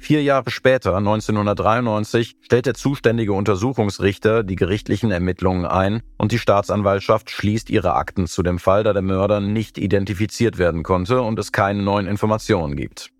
Vier 0.02 0.22
Jahre 0.22 0.50
später, 0.50 0.96
1993, 0.96 2.36
stellt 2.40 2.64
der 2.64 2.72
zuständige 2.72 3.34
Untersuchungsrichter 3.34 4.42
die 4.42 4.56
gerichtlichen 4.56 5.10
Ermittlungen 5.10 5.66
ein 5.66 6.02
und 6.16 6.32
die 6.32 6.38
Staatsanwaltschaft 6.38 7.28
schließt 7.28 7.68
ihre 7.68 7.92
Akten 7.92 8.26
zu 8.26 8.42
dem 8.42 8.58
Fall, 8.58 8.82
da 8.82 8.94
der 8.94 9.02
Mörder 9.02 9.40
nicht 9.40 9.76
identifiziert 9.76 10.56
werden 10.56 10.84
konnte 10.84 11.20
und 11.20 11.38
es 11.38 11.52
keine 11.52 11.82
neuen 11.82 12.06
Informationen 12.06 12.76
gibt. 12.76 13.10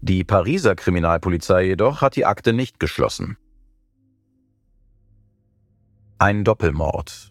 Die 0.00 0.24
Pariser 0.24 0.74
Kriminalpolizei 0.74 1.66
jedoch 1.66 2.00
hat 2.00 2.16
die 2.16 2.24
Akte 2.24 2.54
nicht 2.54 2.80
geschlossen. 2.80 3.36
Ein 6.18 6.44
Doppelmord. 6.44 7.29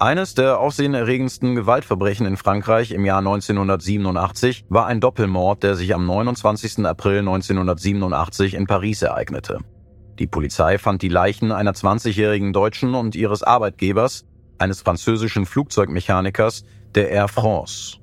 Eines 0.00 0.32
der 0.32 0.60
aufsehenerregendsten 0.60 1.54
Gewaltverbrechen 1.54 2.24
in 2.24 2.38
Frankreich 2.38 2.90
im 2.92 3.04
Jahr 3.04 3.18
1987 3.18 4.64
war 4.70 4.86
ein 4.86 4.98
Doppelmord, 4.98 5.62
der 5.62 5.74
sich 5.76 5.94
am 5.94 6.06
29. 6.06 6.86
April 6.86 7.18
1987 7.18 8.54
in 8.54 8.66
Paris 8.66 9.02
ereignete. 9.02 9.58
Die 10.18 10.26
Polizei 10.26 10.78
fand 10.78 11.02
die 11.02 11.10
Leichen 11.10 11.52
einer 11.52 11.72
20-jährigen 11.72 12.54
Deutschen 12.54 12.94
und 12.94 13.14
ihres 13.14 13.42
Arbeitgebers, 13.42 14.24
eines 14.56 14.80
französischen 14.80 15.44
Flugzeugmechanikers 15.44 16.64
der 16.94 17.10
Air 17.10 17.28
France. 17.28 17.98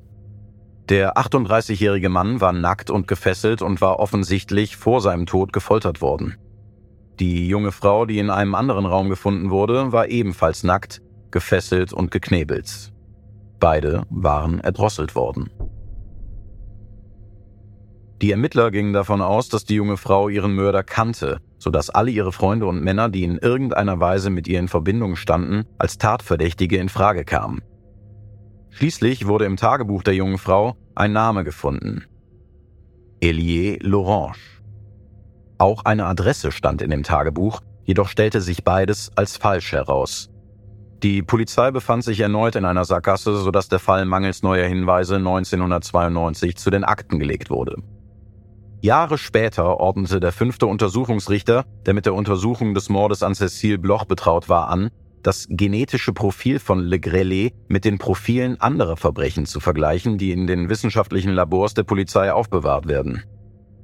Der 0.89 1.17
38-jährige 1.17 2.09
Mann 2.09 2.41
war 2.41 2.53
nackt 2.53 2.91
und 2.91 3.07
gefesselt 3.07 3.63
und 3.63 3.81
war 3.81 3.99
offensichtlich 3.99 4.77
vor 4.77 5.01
seinem 5.01 5.25
Tod 5.25 5.51
gefoltert 5.51 5.99
worden. 6.01 6.35
Die 7.19 7.47
junge 7.47 7.71
Frau, 7.71 8.05
die 8.05 8.19
in 8.19 8.29
einem 8.29 8.53
anderen 8.53 8.85
Raum 8.85 9.09
gefunden 9.09 9.49
wurde, 9.49 9.91
war 9.91 10.09
ebenfalls 10.09 10.63
nackt, 10.63 11.01
gefesselt 11.31 11.93
und 11.93 12.11
geknebelt. 12.11 12.91
Beide 13.59 14.03
waren 14.09 14.59
erdrosselt 14.59 15.15
worden. 15.15 15.49
Die 18.21 18.31
Ermittler 18.31 18.71
gingen 18.71 18.93
davon 18.93 19.21
aus, 19.21 19.47
dass 19.47 19.65
die 19.65 19.75
junge 19.75 19.97
Frau 19.97 20.27
ihren 20.27 20.55
Mörder 20.55 20.83
kannte, 20.83 21.39
sodass 21.59 21.91
alle 21.91 22.09
ihre 22.09 22.31
Freunde 22.31 22.65
und 22.65 22.83
Männer, 22.83 23.09
die 23.09 23.23
in 23.23 23.37
irgendeiner 23.37 23.99
Weise 23.99 24.31
mit 24.31 24.47
ihr 24.47 24.59
in 24.59 24.67
Verbindung 24.67 25.15
standen, 25.15 25.65
als 25.77 25.99
Tatverdächtige 25.99 26.77
in 26.77 26.89
Frage 26.89 27.25
kamen. 27.25 27.61
Schließlich 28.71 29.27
wurde 29.27 29.45
im 29.45 29.57
Tagebuch 29.57 30.03
der 30.03 30.15
jungen 30.15 30.39
Frau 30.39 30.75
ein 30.95 31.13
Name 31.13 31.43
gefunden. 31.43 32.05
Elie 33.19 33.77
Lorange. 33.81 34.37
Auch 35.59 35.85
eine 35.85 36.05
Adresse 36.05 36.51
stand 36.51 36.81
in 36.81 36.89
dem 36.89 37.03
Tagebuch, 37.03 37.61
jedoch 37.83 38.07
stellte 38.07 38.41
sich 38.41 38.63
beides 38.63 39.11
als 39.15 39.37
falsch 39.37 39.71
heraus. 39.71 40.29
Die 41.03 41.21
Polizei 41.21 41.69
befand 41.69 42.03
sich 42.03 42.19
erneut 42.19 42.55
in 42.55 42.65
einer 42.65 42.83
Sackgasse, 42.83 43.37
sodass 43.37 43.69
der 43.69 43.77
Fall 43.77 44.05
mangels 44.05 44.41
neuer 44.41 44.67
Hinweise 44.67 45.17
1992 45.17 46.55
zu 46.55 46.71
den 46.71 46.83
Akten 46.83 47.19
gelegt 47.19 47.51
wurde. 47.51 47.75
Jahre 48.81 49.17
später 49.17 49.79
ordnete 49.79 50.19
der 50.19 50.31
fünfte 50.31 50.65
Untersuchungsrichter, 50.65 51.65
der 51.85 51.93
mit 51.93 52.05
der 52.05 52.15
Untersuchung 52.15 52.73
des 52.73 52.89
Mordes 52.89 53.21
an 53.21 53.33
Cécile 53.33 53.77
Bloch 53.77 54.05
betraut 54.05 54.49
war, 54.49 54.69
an, 54.69 54.89
das 55.21 55.47
genetische 55.49 56.13
Profil 56.13 56.59
von 56.59 56.79
Le 56.79 56.99
Grellet 56.99 57.53
mit 57.67 57.85
den 57.85 57.97
Profilen 57.97 58.59
anderer 58.61 58.97
Verbrechen 58.97 59.45
zu 59.45 59.59
vergleichen, 59.59 60.17
die 60.17 60.31
in 60.31 60.47
den 60.47 60.69
wissenschaftlichen 60.69 61.33
Labors 61.33 61.73
der 61.73 61.83
Polizei 61.83 62.31
aufbewahrt 62.31 62.87
werden. 62.87 63.23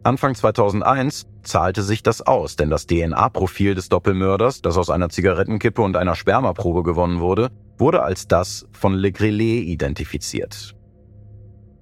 Anfang 0.05 0.35
2001 0.35 1.27
zahlte 1.43 1.81
sich 1.81 2.03
das 2.03 2.21
aus, 2.21 2.57
denn 2.57 2.69
das 2.69 2.87
DNA-Profil 2.87 3.73
des 3.73 3.87
Doppelmörders, 3.87 4.61
das 4.61 4.77
aus 4.77 4.89
einer 4.89 5.07
Zigarettenkippe 5.07 5.81
und 5.81 5.95
einer 5.95 6.15
Spermaprobe 6.15 6.83
gewonnen 6.83 7.21
wurde, 7.21 7.51
wurde 7.77 8.03
als 8.03 8.27
das 8.27 8.67
von 8.71 8.95
Le 8.95 9.13
Grillet 9.13 9.63
identifiziert. 9.63 10.75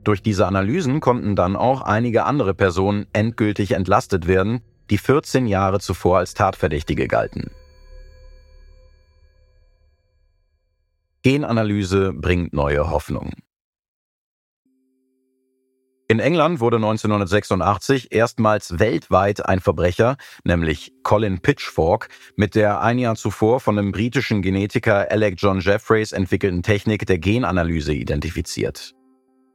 Durch 0.03 0.21
diese 0.21 0.45
Analysen 0.45 0.99
konnten 0.99 1.35
dann 1.35 1.55
auch 1.55 1.81
einige 1.81 2.25
andere 2.25 2.53
Personen 2.53 3.07
endgültig 3.11 3.71
entlastet 3.71 4.27
werden, 4.27 4.61
die 4.91 4.99
14 4.99 5.47
Jahre 5.47 5.79
zuvor 5.79 6.19
als 6.19 6.35
Tatverdächtige 6.35 7.07
galten. 7.07 7.49
Genanalyse 11.23 12.13
bringt 12.13 12.53
neue 12.53 12.89
Hoffnung. 12.89 13.31
In 16.11 16.19
England 16.19 16.59
wurde 16.59 16.75
1986 16.75 18.11
erstmals 18.11 18.79
weltweit 18.79 19.45
ein 19.45 19.61
Verbrecher, 19.61 20.17
nämlich 20.43 20.91
Colin 21.03 21.39
Pitchfork, 21.39 22.09
mit 22.35 22.53
der 22.53 22.81
ein 22.81 22.99
Jahr 22.99 23.15
zuvor 23.15 23.61
von 23.61 23.77
dem 23.77 23.93
britischen 23.93 24.41
Genetiker 24.41 25.09
Alec 25.09 25.35
John 25.37 25.61
Jeffreys 25.61 26.11
entwickelten 26.11 26.63
Technik 26.63 27.05
der 27.05 27.17
Genanalyse 27.17 27.93
identifiziert. 27.93 28.93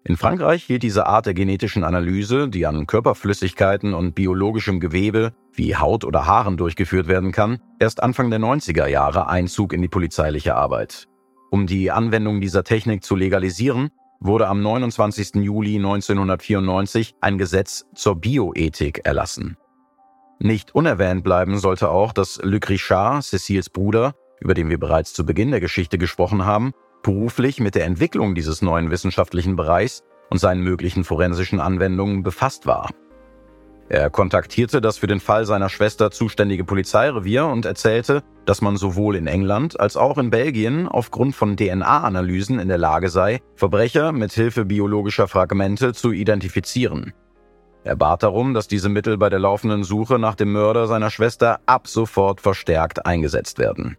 In 0.05 0.17
Frankreich 0.17 0.65
hielt 0.65 0.83
diese 0.83 1.05
Art 1.07 1.27
der 1.27 1.35
genetischen 1.35 1.85
Analyse, 1.85 2.49
die 2.49 2.65
an 2.65 2.87
Körperflüssigkeiten 2.87 3.93
und 3.93 4.15
biologischem 4.15 4.81
Gewebe 4.81 5.35
wie 5.53 5.77
Haut 5.77 6.07
oder 6.07 6.25
Haaren 6.25 6.57
durchgeführt 6.57 7.07
werden 7.07 7.33
kann, 7.33 7.59
erst 7.81 8.03
Anfang 8.03 8.31
der 8.31 8.41
90er 8.41 8.87
Jahre 8.87 9.29
Einzug 9.29 9.75
in 9.75 9.83
die 9.83 9.89
polizeiliche 9.89 10.55
Arbeit. 10.55 11.07
Um 11.51 11.67
die 11.67 11.91
Anwendung 11.91 12.41
dieser 12.41 12.65
Technik 12.65 13.05
zu 13.05 13.15
legalisieren, 13.15 13.91
wurde 14.21 14.49
am 14.49 14.63
29. 14.63 15.37
Juli 15.37 15.77
1994 15.77 17.15
ein 17.21 17.39
Gesetz 17.39 17.87
zur 17.95 18.17
Bioethik 18.17 19.01
erlassen. 19.05 19.57
Nicht 20.39 20.75
unerwähnt 20.75 21.25
bleiben 21.25 21.59
sollte 21.59 21.91
auch, 21.91 22.13
dass 22.13 22.41
Luc 22.43 22.69
Richard, 22.69 23.25
Cecils 23.25 23.71
Bruder, 23.71 24.15
über 24.41 24.55
den 24.55 24.69
wir 24.69 24.79
bereits 24.79 25.15
zu 25.15 25.25
Beginn 25.25 25.51
der 25.51 25.61
Geschichte 25.61 25.97
gesprochen 25.97 26.45
haben, 26.45 26.73
beruflich 27.03 27.61
mit 27.61 27.75
der 27.75 27.85
Entwicklung 27.85 28.35
dieses 28.35 28.63
neuen 28.63 28.91
wissenschaftlichen 28.91 29.57
Bereichs 29.57 30.03
und 30.29 30.39
seinen 30.39 30.63
möglichen 30.63 31.05
forensischen 31.05 31.61
Anwendungen 31.61 32.23
befasst 32.23 32.67
war. 32.67 32.91
Er 33.89 34.11
kontaktierte 34.11 34.81
das 34.81 34.99
für 34.99 35.07
den 35.07 35.21
Fall 35.21 35.45
seiner 35.45 35.69
Schwester 35.69 36.11
zuständige 36.11 36.65
Polizeirevier 36.65 37.47
und 37.47 37.65
erzählte, 37.65 38.23
dass 38.45 38.61
man 38.61 38.77
sowohl 38.77 39.15
in 39.15 39.29
England 39.29 39.79
als 39.79 39.97
auch 39.97 40.19
in 40.19 40.31
Belgien 40.31 40.89
aufgrund 40.89 41.37
von 41.37 41.57
DNA-Analysen 41.57 42.59
in 42.59 42.69
der 42.69 42.79
Lage 42.79 43.09
sei, 43.09 43.41
Verbrecher 43.55 44.11
mit 44.11 44.33
Hilfe 44.33 44.65
biologischer 44.65 45.29
Fragmente 45.29 45.93
zu 45.93 46.11
identifizieren. 46.11 47.13
Er 47.85 47.95
bat 47.95 48.25
darum, 48.25 48.55
dass 48.55 48.67
diese 48.67 48.89
Mittel 48.89 49.17
bei 49.17 49.29
der 49.29 49.39
laufenden 49.39 49.85
Suche 49.85 50.19
nach 50.19 50.35
dem 50.35 50.51
Mörder 50.51 50.89
seiner 50.89 51.11
Schwester 51.11 51.61
ab 51.67 51.87
sofort 51.87 52.41
verstärkt 52.41 53.07
eingesetzt 53.07 53.61
werden. 53.61 53.97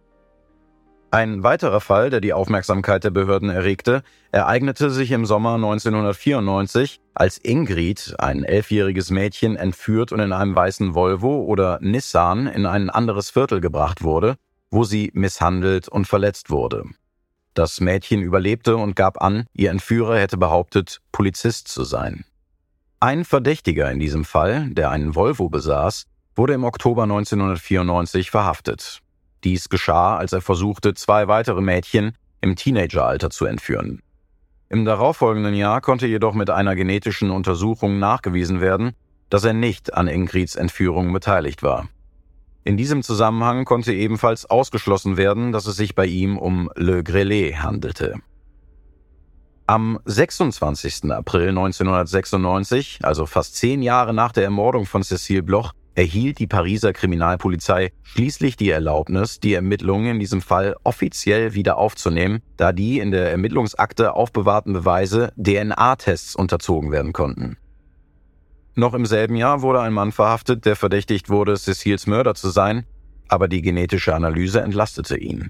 Ein 1.10 1.41
weiterer 1.41 1.80
Fall, 1.80 2.10
der 2.10 2.20
die 2.20 2.34
Aufmerksamkeit 2.34 3.06
der 3.06 3.12
Behörden 3.12 3.50
erregte, 3.50 4.04
ereignete 4.34 4.89
sich 4.89 5.12
im 5.12 5.26
Sommer 5.26 5.56
1994, 5.56 7.00
als 7.13 7.38
Ingrid, 7.38 8.15
ein 8.20 8.43
elfjähriges 8.43 9.10
Mädchen, 9.10 9.56
entführt 9.56 10.12
und 10.12 10.20
in 10.20 10.34
einem 10.34 10.54
weißen 10.54 10.96
Volvo 10.96 11.43
oder 11.43 11.80
Nissan 11.82 12.48
in 12.48 12.65
ein 12.65 12.89
anderes 12.89 13.30
Viertel 13.30 13.62
gebracht 13.62 14.04
wurde, 14.04 14.36
wo 14.70 14.84
sie 14.84 15.10
misshandelt 15.13 15.88
und 15.88 16.08
verletzt 16.08 16.50
wurde. 16.50 16.84
Das 17.54 17.80
Mädchen 17.80 18.22
überlebte 18.22 18.76
und 18.76 18.98
gab 18.98 19.22
an, 19.22 19.46
ihr 19.54 19.72
Entführer 19.72 20.20
hätte 20.20 20.38
behauptet, 20.38 21.00
Polizist 21.13 21.70
zu 21.70 21.86
sein. 21.86 22.26
Ein 23.00 23.24
Verdächtiger 23.24 23.89
in 23.89 24.00
diesem 24.00 24.26
Fall, 24.26 24.70
der 24.72 24.91
einen 24.91 25.15
Volvo 25.15 25.50
besaß, 25.50 26.06
wurde 26.36 26.54
im 26.54 26.65
Oktober 26.65 27.04
1994 27.04 28.30
verhaftet. 28.30 29.02
Dies 29.43 29.69
geschah, 29.69 30.17
als 30.17 30.34
er 30.34 30.41
versuchte, 30.41 30.93
zwei 30.93 31.28
weitere 31.28 31.62
Mädchen 31.62 32.13
im 32.41 32.56
Teenageralter 32.56 33.30
zu 33.30 33.45
entführen. 33.45 34.02
Im 34.69 34.84
darauffolgenden 34.84 35.54
Jahr 35.54 35.82
konnte 35.82 36.08
jedoch 36.08 36.34
mit 36.34 36.50
einer 36.50 36.76
genetischen 36.76 37.32
Untersuchung 37.32 38.00
nachgewiesen 38.00 38.60
werden, 38.60 38.91
dass 39.30 39.43
er 39.43 39.54
nicht 39.54 39.93
an 39.93 40.08
Ingrids 40.08 40.56
Entführung 40.56 41.13
beteiligt 41.13 41.63
war. 41.63 41.88
In 42.63 42.76
diesem 42.76 43.02
Zusammenhang 43.02 43.63
konnte 43.63 43.93
ebenfalls 43.93 44.45
ausgeschlossen 44.45 45.15
werden, 45.15 45.54
dass 45.54 45.67
es 45.67 45.78
sich 45.78 45.95
bei 45.95 46.06
ihm 46.06 46.38
um 46.38 46.69
Le 46.76 47.02
Grelet 47.02 47.62
handelte. 47.62 48.15
Am 49.67 50.00
26. 50.04 51.12
April 51.12 51.50
1996, 51.50 53.00
also 53.04 53.26
fast 53.26 53.56
zehn 53.56 53.82
Jahre 53.82 54.13
nach 54.13 54.32
der 54.32 54.43
Ermordung 54.43 54.86
von 54.86 55.02
Cécile 55.02 55.43
Bloch, 55.43 55.73
erhielt 55.98 56.38
die 56.38 56.46
Pariser 56.46 56.94
Kriminalpolizei 56.94 57.92
schließlich 58.04 58.56
die 58.56 58.70
Erlaubnis, 58.70 59.40
die 59.40 59.56
Ermittlungen 59.56 60.12
in 60.12 60.20
diesem 60.20 60.42
Fall 60.42 60.76
offiziell 60.84 61.56
wieder 61.56 61.78
aufzunehmen, 61.78 62.44
da 62.56 62.72
die 62.72 63.00
in 63.00 63.10
der 63.10 63.32
Ermittlungsakte 63.32 64.14
aufbewahrten 64.14 64.74
Beweise 64.74 65.34
DNA-Tests 65.38 66.36
unterzogen 66.36 66.92
werden 66.92 67.14
konnten. 67.14 67.58
Noch 68.76 68.94
im 68.94 69.08
selben 69.08 69.36
Jahr 69.36 69.64
wurde 69.64 69.82
ein 69.82 69.92
Mann 69.92 70.12
verhaftet, 70.12 70.66
der 70.66 70.76
verdächtigt 70.76 71.30
wurde, 71.30 71.56
Cecils 71.56 72.06
Mörder 72.06 72.36
zu 72.36 72.52
sein, 72.52 72.86
aber 73.28 73.48
die 73.48 73.64
genetische 73.64 74.14
Analyse 74.14 74.62
entlastete 74.62 75.18
ihn. 75.18 75.50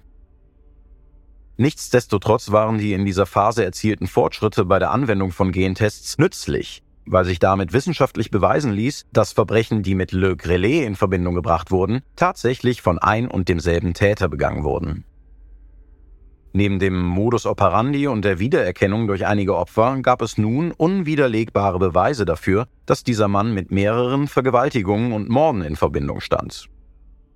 Nichtsdestotrotz 1.58 2.52
waren 2.52 2.78
die 2.78 2.94
in 2.94 3.04
dieser 3.04 3.26
Phase 3.26 3.66
erzielten 3.66 4.08
Fortschritte 4.08 4.64
bei 4.64 4.80
der 4.80 4.92
Anwendung 4.92 5.34
von 5.34 5.52
Gentests 5.52 6.18
nützlich, 6.18 6.84
weil 7.08 7.26
sich 7.26 7.39
damit 7.39 7.74
wissenschaftlich 7.74 8.32
beweisen 8.32 8.72
ließ, 8.72 9.06
dass 9.12 9.32
Verbrechen, 9.32 9.84
die 9.84 9.96
mit 9.96 10.12
Le 10.12 10.36
Grelet 10.36 10.86
in 10.86 10.96
Verbindung 10.96 11.36
gebracht 11.36 11.72
wurden, 11.72 12.02
tatsächlich 12.15 12.82
von 12.82 13.00
ein 13.00 13.28
und 13.28 13.50
demselben 13.50 13.93
Täter 13.93 14.30
begangen 14.30 14.63
wurden. 14.63 15.06
Neben 16.54 16.80
dem 16.80 17.00
Modus 17.00 17.46
operandi 17.46 18.08
und 18.08 18.26
der 18.26 18.39
Wiedererkennung 18.39 19.08
durch 19.08 19.26
einige 19.26 19.56
Opfer 19.56 20.02
gab 20.02 20.22
es 20.22 20.38
nun 20.38 20.72
unwiderlegbare 20.72 21.78
Beweise 21.78 22.26
dafür, 22.26 22.67
dass 22.86 23.04
dieser 23.04 23.28
Mann 23.28 23.54
mit 23.54 23.70
mehreren 23.70 24.28
Vergewaltigungen 24.28 25.12
und 25.12 25.30
Morden 25.30 25.62
in 25.62 25.76
Verbindung 25.76 26.20
stand. 26.20 26.67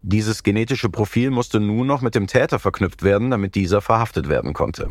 Dieses 0.01 0.41
genetische 0.41 0.89
Profil 0.89 1.29
musste 1.29 1.60
nun 1.60 1.86
noch 1.86 2.01
mit 2.01 2.15
dem 2.15 2.25
Täter 2.25 2.57
verknüpft 2.57 3.03
werden, 3.03 3.29
damit 3.29 3.53
dieser 3.53 3.81
verhaftet 3.81 4.27
werden 4.27 4.53
konnte. 4.53 4.89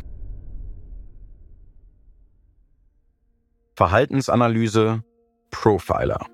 Verhaltensanalyse 3.81 5.03
Profiler. 5.51 6.27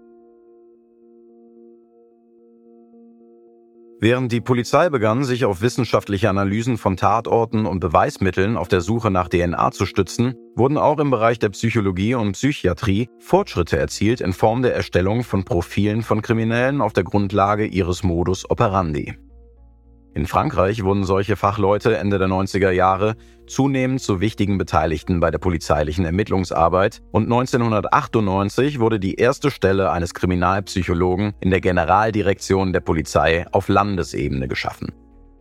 Während 4.01 4.33
die 4.33 4.41
Polizei 4.41 4.89
begann, 4.89 5.23
sich 5.23 5.45
auf 5.45 5.61
wissenschaftliche 5.61 6.29
Analysen 6.29 6.77
von 6.77 6.97
Tatorten 6.97 7.67
und 7.67 7.79
Beweismitteln 7.79 8.57
auf 8.57 8.67
der 8.67 8.81
Suche 8.81 9.13
nach 9.13 9.29
DNA 9.29 9.71
zu 9.71 9.87
stützen, 9.87 10.35
wurden 10.57 10.77
auch 10.77 10.99
im 10.99 11.13
Bereich 11.13 11.39
der 11.39 11.51
Psychologie 11.51 12.17
und 12.17 12.33
Psychiatrie 12.33 13.09
Fortschritte 13.21 13.79
erzielt 13.79 14.21
in 14.21 14.33
Form 14.33 14.63
der 14.63 14.75
Erstellung 14.75 15.23
von 15.23 15.45
Profilen 15.45 16.03
von 16.03 16.23
Kriminellen 16.23 16.81
auf 16.81 16.95
der 16.95 17.05
Grundlage 17.05 17.67
ihres 17.67 18.03
Modus 18.03 18.51
operandi. 18.51 19.15
In 20.17 20.25
Frankreich 20.27 20.83
wurden 20.83 21.05
solche 21.05 21.37
Fachleute 21.37 21.99
Ende 21.99 22.19
der 22.19 22.27
90er 22.27 22.71
Jahre 22.71 23.17
zunehmend 23.47 24.01
zu 24.01 24.19
wichtigen 24.19 24.57
Beteiligten 24.57 25.21
bei 25.21 25.31
der 25.31 25.37
polizeilichen 25.37 26.07
Ermittlungsarbeit 26.07 27.03
und 27.13 27.25
1998 27.25 28.81
wurde 28.81 28.99
die 28.99 29.17
erste 29.17 29.51
Stelle 29.51 29.91
eines 29.91 30.15
Kriminalpsychologen 30.15 31.35
in 31.41 31.51
der 31.51 31.61
Generaldirektion 31.61 32.73
der 32.73 32.81
Polizei 32.81 33.45
auf 33.53 33.69
Landesebene 33.69 34.49
geschaffen. 34.49 34.95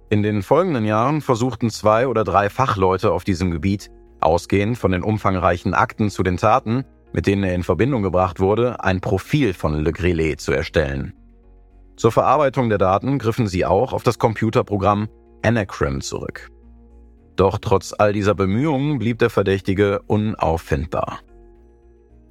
In 0.09 0.23
den 0.23 0.43
folgenden 0.43 0.83
Jahren 0.83 1.21
versuchten 1.21 1.69
zwei 1.69 2.09
oder 2.09 2.25
drei 2.25 2.49
Fachleute 2.49 3.13
auf 3.13 3.23
diesem 3.23 3.51
Gebiet, 3.51 3.89
ausgehend 4.19 4.77
von 4.77 4.91
den 4.91 5.03
umfangreichen 5.03 5.73
Akten 5.73 6.09
zu 6.09 6.21
den 6.21 6.35
Taten, 6.35 6.83
mit 7.13 7.27
denen 7.27 7.45
er 7.45 7.55
in 7.55 7.63
Verbindung 7.63 8.03
gebracht 8.03 8.41
wurde, 8.41 8.83
ein 8.83 8.99
Profil 8.99 9.53
von 9.53 9.85
Le 9.85 9.93
Grillet 9.93 10.41
zu 10.41 10.51
erstellen. 10.51 11.13
Zur 11.95 12.11
Verarbeitung 12.11 12.69
der 12.69 12.77
Daten 12.77 13.19
griffen 13.19 13.47
sie 13.47 13.65
auch 13.65 13.93
auf 13.93 14.03
das 14.03 14.19
Computerprogramm 14.19 15.07
Anacrim 15.43 16.01
zurück. 16.01 16.49
Doch 17.35 17.57
trotz 17.59 17.93
all 17.97 18.13
dieser 18.13 18.35
Bemühungen 18.35 18.99
blieb 18.99 19.19
der 19.19 19.29
Verdächtige 19.29 20.01
unauffindbar. 20.07 21.19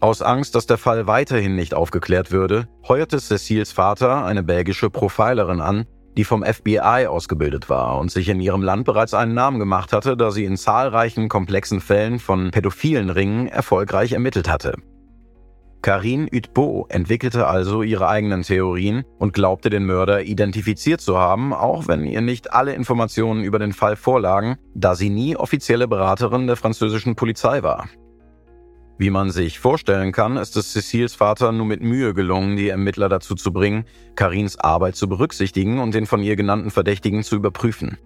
Aus 0.00 0.20
Angst, 0.20 0.55
dass 0.55 0.66
der 0.66 0.77
Fall 0.77 1.07
weiterhin 1.07 1.55
nicht 1.55 1.72
aufgeklärt 1.72 2.31
würde, 2.31 2.68
heuerte 2.88 3.18
Cecils 3.18 3.72
Vater 3.72 4.24
eine 4.24 4.42
belgische 4.42 4.90
Profilerin 4.90 5.61
an, 5.61 5.87
die 6.16 6.24
vom 6.24 6.44
FBI 6.44 7.07
ausgebildet 7.09 7.70
war 7.70 7.98
und 7.98 8.11
sich 8.11 8.29
in 8.29 8.40
ihrem 8.40 8.62
Land 8.62 8.85
bereits 8.85 9.14
einen 9.14 9.35
Namen 9.35 9.59
gemacht 9.59 9.92
hatte, 9.92 10.16
da 10.16 10.31
sie 10.31 10.44
in 10.44 10.57
zahlreichen 10.57 11.29
komplexen 11.29 11.81
Fällen 11.81 12.18
von 12.18 12.50
pädophilen 12.50 13.11
Ringen 13.11 13.48
erfolgreich 13.48 14.12
ermittelt 14.12 14.48
hatte. 14.48 14.74
Karine 15.84 16.28
Utbeau 16.32 16.86
entwickelte 16.88 17.46
also 17.46 17.82
ihre 17.82 18.08
eigenen 18.08 18.40
Theorien 18.40 19.04
und 19.18 19.34
glaubte 19.34 19.68
den 19.68 19.84
Mörder 19.84 20.22
identifiziert 20.22 21.02
zu 21.02 21.18
haben, 21.18 21.52
auch 21.52 21.88
wenn 21.88 22.06
ihr 22.06 22.22
nicht 22.22 22.54
alle 22.54 22.72
Informationen 22.72 23.44
über 23.44 23.58
den 23.58 23.74
Fall 23.74 23.94
vorlagen, 23.94 24.56
da 24.74 24.94
sie 24.94 25.10
nie 25.10 25.36
offizielle 25.36 25.86
Beraterin 25.86 26.46
der 26.46 26.56
französischen 26.56 27.16
Polizei 27.16 27.62
war. 27.62 27.86
Wie 28.96 29.10
man 29.10 29.28
sich 29.28 29.58
vorstellen 29.58 30.12
kann, 30.12 30.38
ist 30.38 30.56
es 30.56 30.72
Cecils 30.72 31.16
Vater 31.16 31.52
nur 31.52 31.66
mit 31.66 31.82
Mühe 31.82 32.14
gelungen, 32.14 32.56
die 32.56 32.70
Ermittler 32.70 33.10
dazu 33.10 33.34
zu 33.34 33.52
bringen, 33.52 33.84
Karins 34.16 34.58
Arbeit 34.58 34.96
zu 34.96 35.06
berücksichtigen 35.06 35.80
und 35.80 35.94
den 35.94 36.06
von 36.06 36.22
ihr 36.22 36.36
genannten 36.36 36.70
Verdächtigen 36.70 37.22
zu 37.22 37.36
überprüfen. 37.36 37.98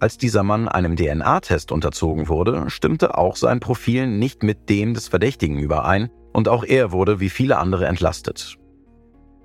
Als 0.00 0.18
dieser 0.18 0.42
Mann 0.42 0.68
einem 0.68 0.96
DNA-Test 0.96 1.72
unterzogen 1.72 2.28
wurde, 2.28 2.68
stimmte 2.68 3.16
auch 3.16 3.36
sein 3.36 3.60
Profil 3.60 4.06
nicht 4.06 4.42
mit 4.42 4.68
dem 4.68 4.92
des 4.92 5.08
Verdächtigen 5.08 5.58
überein, 5.58 6.10
und 6.34 6.48
auch 6.48 6.64
er 6.64 6.92
wurde 6.92 7.20
wie 7.20 7.30
viele 7.30 7.56
andere 7.56 7.86
entlastet. 7.86 8.58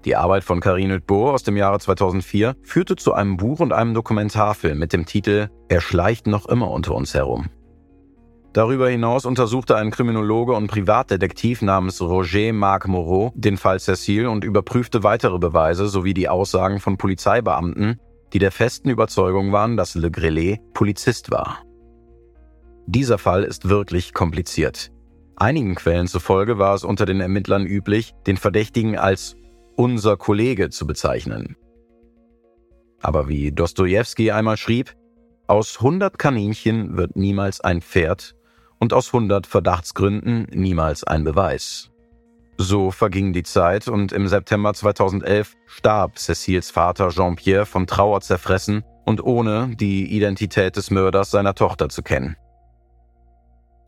Die 0.06 0.16
Arbeit 0.16 0.44
von 0.44 0.60
Karine 0.60 0.96
Utbohr 0.96 1.34
aus 1.34 1.44
dem 1.44 1.58
Jahre 1.58 1.80
2004 1.80 2.56
führte 2.64 2.96
zu 2.96 3.14
einem 3.14 3.38
Buch 3.38 3.60
und 3.60 3.74
einem 3.74 3.94
Dokumentarfilm 3.94 4.78
mit 4.78 4.92
dem 4.92 5.06
Titel 5.06 5.50
Er 5.68 5.82
schleicht 5.82 6.26
noch 6.26 6.48
immer 6.48 6.72
unter 6.72 6.96
uns 6.96 7.14
herum. 7.14 7.50
Darüber 8.54 8.90
hinaus 8.90 9.26
untersuchte 9.26 9.76
ein 9.76 9.92
Kriminologe 9.92 10.54
und 10.54 10.68
Privatdetektiv 10.68 11.62
namens 11.62 12.02
Roger 12.02 12.52
Marc 12.52 12.88
Moreau 12.88 13.32
den 13.36 13.58
Fall 13.58 13.78
Cécile 13.78 14.28
und 14.28 14.44
überprüfte 14.44 15.04
weitere 15.04 15.38
Beweise 15.38 15.88
sowie 15.88 16.16
die 16.16 16.30
Aussagen 16.30 16.80
von 16.80 16.98
Polizeibeamten, 16.98 18.00
die 18.34 18.40
der 18.40 18.52
festen 18.52 18.90
Überzeugung 18.90 19.52
waren, 19.52 19.78
dass 19.78 19.96
Le 19.96 20.10
Grelet 20.10 20.60
Polizist 20.74 21.30
war. 21.30 21.60
Dieser 22.88 23.20
Fall 23.20 23.44
ist 23.44 23.70
wirklich 23.70 24.14
kompliziert. 24.14 24.92
Einigen 25.40 25.76
Quellen 25.76 26.08
zufolge 26.08 26.60
war 26.60 26.76
es 26.76 26.84
unter 26.84 27.06
den 27.06 27.22
Ermittlern 27.22 27.66
üblich, 27.66 28.14
den 28.28 28.36
Verdächtigen 28.36 28.98
als 28.98 29.38
unser 29.78 30.18
Kollege 30.18 30.70
zu 30.70 30.86
bezeichnen. 30.86 31.56
Aber 33.02 33.30
wie 33.30 33.54
Dostoevsky 33.54 34.32
einmal 34.32 34.58
schrieb, 34.58 34.94
aus 35.48 35.78
100 35.78 36.20
Kaninchen 36.20 36.98
wird 36.98 37.16
niemals 37.16 37.62
ein 37.62 37.82
Pferd 37.82 38.36
und 38.80 38.92
aus 38.92 39.08
100 39.14 39.48
Verdachtsgründen 39.48 40.48
niemals 40.52 41.06
ein 41.06 41.24
Beweis. 41.24 41.90
So 42.58 42.92
verging 42.92 43.32
die 43.32 43.44
Zeit 43.44 43.88
und 43.88 44.12
im 44.12 44.28
September 44.28 44.74
2011 44.74 45.56
starb 45.66 46.20
Cecils 46.20 46.70
Vater 46.70 47.10
Jean-Pierre 47.12 47.66
von 47.66 47.88
Trauer 47.88 48.20
zerfressen 48.20 48.84
und 49.06 49.24
ohne 49.24 49.74
die 49.80 50.14
Identität 50.14 50.76
des 50.76 50.92
Mörders 50.92 51.32
seiner 51.32 51.56
Tochter 51.56 51.88
zu 51.88 52.04
kennen. 52.04 52.36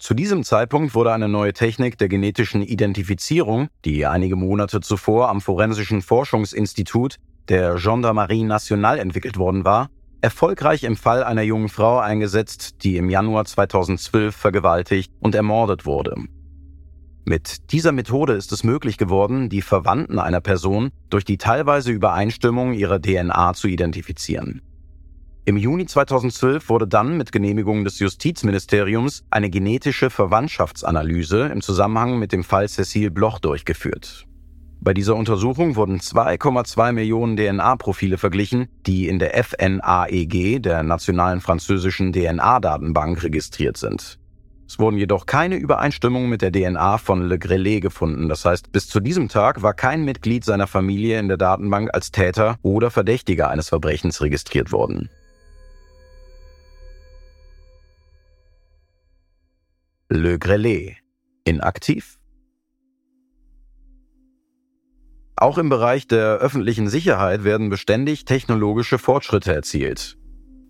Zu 0.02 0.16
diesem 0.16 0.44
Zeitpunkt 0.44 0.96
wurde 0.96 1.14
eine 1.14 1.30
neue 1.30 1.54
Technik 1.54 1.96
der 2.00 2.10
genetischen 2.10 2.64
Identifizierung, 2.64 3.68
die 3.86 4.08
einige 4.08 4.36
Monate 4.36 4.82
zuvor 4.82 5.30
am 5.30 5.42
Forensischen 5.42 6.02
Forschungsinstitut 6.02 7.18
der 7.50 7.76
Gendarmerie 7.76 8.44
Nationale 8.44 9.00
entwickelt 9.00 9.38
worden 9.38 9.64
war, 9.64 9.92
erfolgreich 10.22 10.86
im 10.86 10.96
Fall 10.96 11.24
einer 11.24 11.44
jungen 11.44 11.70
Frau 11.70 12.00
eingesetzt, 12.00 12.84
die 12.84 12.98
im 12.98 13.12
Januar 13.12 13.46
2012 13.46 14.36
vergewaltigt 14.36 15.14
und 15.20 15.36
ermordet 15.36 15.86
wurde. 15.86 16.16
Mit 17.24 17.72
dieser 17.72 17.92
Methode 17.92 18.34
ist 18.34 18.52
es 18.52 18.64
möglich 18.64 18.98
geworden, 18.98 19.50
die 19.50 19.62
Verwandten 19.62 20.18
einer 20.18 20.42
Person 20.42 20.90
durch 21.12 21.26
die 21.26 21.38
teilweise 21.38 21.92
Übereinstimmung 21.92 22.74
ihrer 22.74 23.00
DNA 23.00 23.54
zu 23.54 23.68
identifizieren. 23.68 24.64
Im 25.44 25.58
Juni 25.58 25.88
2012 25.88 26.70
wurde 26.70 26.88
dann 26.88 27.18
mit 27.18 27.32
Genehmigung 27.32 27.84
des 27.84 27.98
Justizministeriums 27.98 29.24
eine 29.32 29.50
genetische 29.50 30.12
Verwandtschaftsanalyse 30.12 31.48
im 31.48 31.62
Zusammenhang 31.62 32.20
mit 32.20 32.32
dem 32.32 32.44
Fall 32.44 32.66
Cécile 32.66 33.10
Bloch 33.10 33.40
durchgeführt. 33.40 34.28
Bei 34.82 34.94
dieser 34.94 35.16
Untersuchung 35.16 35.76
wurden 35.76 35.98
2,2 35.98 36.92
Millionen 36.92 37.38
DNA-Profile 37.38 38.20
verglichen, 38.20 38.68
die 38.86 39.08
in 39.08 39.18
der 39.18 39.44
FNAEG, 39.44 40.62
der 40.62 40.84
Nationalen 40.84 41.42
Französischen 41.42 42.14
DNA-Datenbank, 42.14 43.24
registriert 43.24 43.78
sind. 43.78 44.20
Es 44.68 44.78
wurden 44.78 44.98
jedoch 44.98 45.26
keine 45.26 45.56
Übereinstimmungen 45.56 46.30
mit 46.30 46.44
der 46.44 46.52
DNA 46.52 47.00
von 47.00 47.28
Le 47.28 47.40
Grellet 47.40 47.82
gefunden. 47.82 48.30
Das 48.30 48.46
heißt, 48.46 48.72
bis 48.72 48.88
zu 48.88 49.00
diesem 49.00 49.28
Tag 49.28 49.64
war 49.64 49.74
kein 49.74 50.06
Mitglied 50.06 50.46
seiner 50.46 50.68
Familie 50.68 51.20
in 51.20 51.30
der 51.30 51.38
Datenbank 51.38 51.90
als 51.94 52.12
Täter 52.12 52.58
oder 52.62 52.92
Verdächtiger 52.92 53.50
eines 53.50 53.70
Verbrechens 53.70 54.22
registriert 54.22 54.72
worden. 54.72 55.10
Le 60.14 60.38
Grelais. 60.38 60.98
Inaktiv? 61.46 62.20
Auch 65.38 65.58
im 65.58 65.70
Bereich 65.70 66.06
der 66.06 66.36
öffentlichen 66.40 66.90
Sicherheit 66.90 67.46
werden 67.46 67.70
beständig 67.70 68.26
technologische 68.26 68.98
Fortschritte 68.98 69.54
erzielt. 69.54 70.18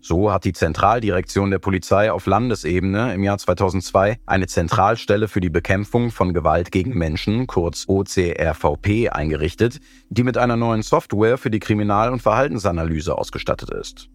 So 0.00 0.30
hat 0.30 0.44
die 0.44 0.52
Zentraldirektion 0.52 1.50
der 1.50 1.58
Polizei 1.58 2.12
auf 2.12 2.26
Landesebene 2.26 3.12
im 3.14 3.24
Jahr 3.24 3.36
2002 3.36 4.18
eine 4.26 4.46
Zentralstelle 4.46 5.26
für 5.26 5.40
die 5.40 5.50
Bekämpfung 5.50 6.12
von 6.12 6.34
Gewalt 6.34 6.70
gegen 6.70 6.96
Menschen, 6.96 7.48
kurz 7.48 7.86
OCRVP, 7.88 9.08
eingerichtet, 9.08 9.80
die 10.08 10.22
mit 10.22 10.38
einer 10.38 10.56
neuen 10.56 10.82
Software 10.82 11.36
für 11.36 11.50
die 11.50 11.58
Kriminal- 11.58 12.12
und 12.12 12.22
Verhaltensanalyse 12.22 13.18
ausgestattet 13.18 13.70
ist. 13.70 14.08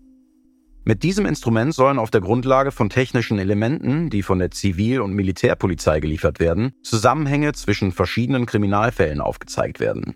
Mit 0.88 1.04
diesem 1.04 1.26
Instrument 1.26 1.74
sollen 1.74 2.00
auf 2.00 2.12
der 2.12 2.22
Grundlage 2.22 2.72
von 2.72 2.88
technischen 2.90 3.40
Elementen, 3.40 4.10
die 4.10 4.24
von 4.24 4.40
der 4.40 4.52
Zivil- 4.52 5.02
und 5.02 5.12
Militärpolizei 5.12 6.00
geliefert 6.00 6.40
werden, 6.40 6.72
Zusammenhänge 6.82 7.52
zwischen 7.52 7.92
verschiedenen 7.92 8.46
Kriminalfällen 8.46 9.20
aufgezeigt 9.20 9.82
werden. 9.82 10.16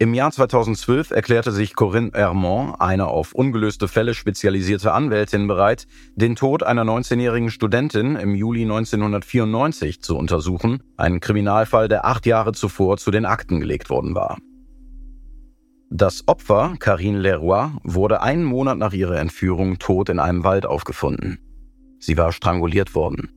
Im 0.00 0.12
Jahr 0.12 0.32
2012 0.32 1.12
erklärte 1.12 1.52
sich 1.52 1.76
Corinne 1.76 2.10
Hermont, 2.14 2.80
eine 2.80 3.06
auf 3.06 3.32
ungelöste 3.32 3.86
Fälle 3.86 4.14
spezialisierte 4.14 4.92
Anwältin, 4.92 5.46
bereit, 5.46 5.86
den 6.16 6.34
Tod 6.34 6.64
einer 6.64 6.82
19-jährigen 6.82 7.52
Studentin 7.52 8.16
im 8.16 8.34
Juli 8.34 8.62
1994 8.62 10.02
zu 10.02 10.16
untersuchen, 10.16 10.82
einen 10.96 11.20
Kriminalfall, 11.20 11.86
der 11.86 12.06
acht 12.06 12.26
Jahre 12.26 12.54
zuvor 12.54 12.96
zu 12.96 13.12
den 13.12 13.24
Akten 13.24 13.60
gelegt 13.60 13.88
worden 13.88 14.16
war. 14.16 14.38
Das 15.90 16.28
Opfer, 16.28 16.74
Karine 16.78 17.18
Leroy, 17.18 17.70
wurde 17.82 18.20
einen 18.20 18.44
Monat 18.44 18.76
nach 18.76 18.92
ihrer 18.92 19.18
Entführung 19.18 19.78
tot 19.78 20.10
in 20.10 20.18
einem 20.18 20.44
Wald 20.44 20.66
aufgefunden. 20.66 21.38
Sie 21.98 22.18
war 22.18 22.30
stranguliert 22.32 22.94
worden. 22.94 23.30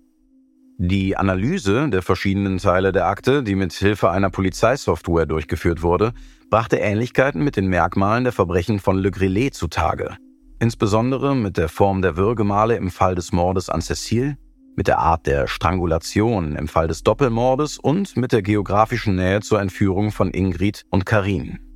Die 0.78 1.16
Analyse 1.16 1.90
der 1.90 2.02
verschiedenen 2.02 2.58
Teile 2.58 2.92
der 2.92 3.08
Akte, 3.08 3.42
die 3.44 3.56
mit 3.56 3.72
Hilfe 3.72 4.10
einer 4.10 4.30
Polizeisoftware 4.30 5.28
durchgeführt 5.28 5.82
wurde, 5.82 6.12
brachte 6.50 6.78
Ähnlichkeiten 6.78 7.42
mit 7.42 7.56
den 7.56 7.68
Merkmalen 7.68 8.26
der 8.26 8.34
Verbrechen 8.34 8.80
von 8.80 8.98
Le 8.98 9.12
Grillet 9.12 9.54
zutage. 9.54 10.18
Insbesondere 10.60 11.36
mit 11.36 11.56
der 11.56 11.70
Form 11.70 12.02
der 12.02 12.18
Würgemale 12.18 12.76
im 12.76 12.92
Fall 12.92 13.16
des 13.16 13.32
Mordes 13.32 13.70
an 13.70 13.80
Cécile, 13.80 14.36
mit 14.76 14.88
der 14.88 15.00
Art 15.00 15.26
der 15.26 15.48
Strangulation 15.48 16.56
im 16.58 16.68
Fall 16.68 16.90
des 16.90 17.04
Doppelmordes 17.04 17.78
und 17.78 18.18
mit 18.18 18.34
der 18.34 18.42
geografischen 18.42 19.16
Nähe 19.16 19.40
zur 19.40 19.62
Entführung 19.62 20.12
von 20.12 20.32
Ingrid 20.32 20.84
und 20.90 21.06
Karin. 21.06 21.71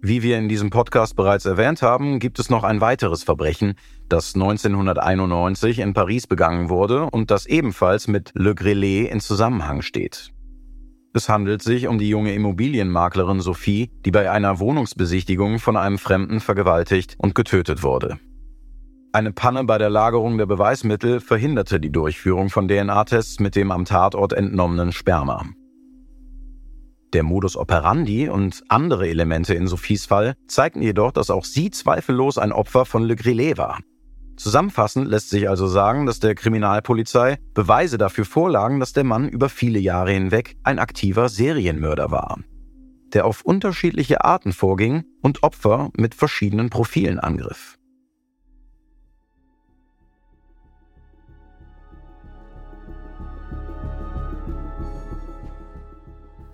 Wie 0.00 0.22
wir 0.22 0.38
in 0.38 0.48
diesem 0.48 0.70
Podcast 0.70 1.16
bereits 1.16 1.44
erwähnt 1.44 1.82
haben, 1.82 2.20
gibt 2.20 2.38
es 2.38 2.50
noch 2.50 2.62
ein 2.62 2.80
weiteres 2.80 3.24
Verbrechen, 3.24 3.74
das 4.08 4.36
1991 4.36 5.80
in 5.80 5.92
Paris 5.92 6.28
begangen 6.28 6.68
wurde 6.68 7.10
und 7.10 7.32
das 7.32 7.46
ebenfalls 7.46 8.06
mit 8.06 8.30
Le 8.34 8.54
Grelais 8.54 9.10
in 9.10 9.18
Zusammenhang 9.18 9.82
steht. 9.82 10.32
Es 11.14 11.28
handelt 11.28 11.62
sich 11.62 11.88
um 11.88 11.98
die 11.98 12.08
junge 12.08 12.32
Immobilienmaklerin 12.32 13.40
Sophie, 13.40 13.90
die 14.04 14.12
bei 14.12 14.30
einer 14.30 14.60
Wohnungsbesichtigung 14.60 15.58
von 15.58 15.76
einem 15.76 15.98
Fremden 15.98 16.38
vergewaltigt 16.38 17.16
und 17.18 17.34
getötet 17.34 17.82
wurde. 17.82 18.20
Eine 19.12 19.32
Panne 19.32 19.64
bei 19.64 19.78
der 19.78 19.90
Lagerung 19.90 20.38
der 20.38 20.46
Beweismittel 20.46 21.18
verhinderte 21.18 21.80
die 21.80 21.90
Durchführung 21.90 22.50
von 22.50 22.68
DNA-Tests 22.68 23.40
mit 23.40 23.56
dem 23.56 23.72
am 23.72 23.84
Tatort 23.84 24.32
entnommenen 24.32 24.92
Sperma. 24.92 25.44
Der 27.14 27.22
Modus 27.22 27.56
operandi 27.56 28.28
und 28.28 28.62
andere 28.68 29.08
Elemente 29.08 29.54
in 29.54 29.66
Sophies 29.66 30.04
Fall 30.04 30.34
zeigten 30.46 30.82
jedoch, 30.82 31.12
dass 31.12 31.30
auch 31.30 31.44
sie 31.44 31.70
zweifellos 31.70 32.36
ein 32.36 32.52
Opfer 32.52 32.84
von 32.84 33.02
Le 33.04 33.16
Grillet 33.16 33.56
war. 33.56 33.78
Zusammenfassend 34.36 35.08
lässt 35.08 35.30
sich 35.30 35.48
also 35.48 35.66
sagen, 35.66 36.06
dass 36.06 36.20
der 36.20 36.34
Kriminalpolizei 36.34 37.38
Beweise 37.54 37.98
dafür 37.98 38.24
vorlagen, 38.24 38.78
dass 38.78 38.92
der 38.92 39.04
Mann 39.04 39.28
über 39.28 39.48
viele 39.48 39.80
Jahre 39.80 40.12
hinweg 40.12 40.56
ein 40.62 40.78
aktiver 40.78 41.28
Serienmörder 41.28 42.10
war, 42.10 42.38
der 43.14 43.24
auf 43.24 43.42
unterschiedliche 43.42 44.24
Arten 44.24 44.52
vorging 44.52 45.04
und 45.22 45.42
Opfer 45.42 45.90
mit 45.96 46.14
verschiedenen 46.14 46.70
Profilen 46.70 47.18
angriff. 47.18 47.77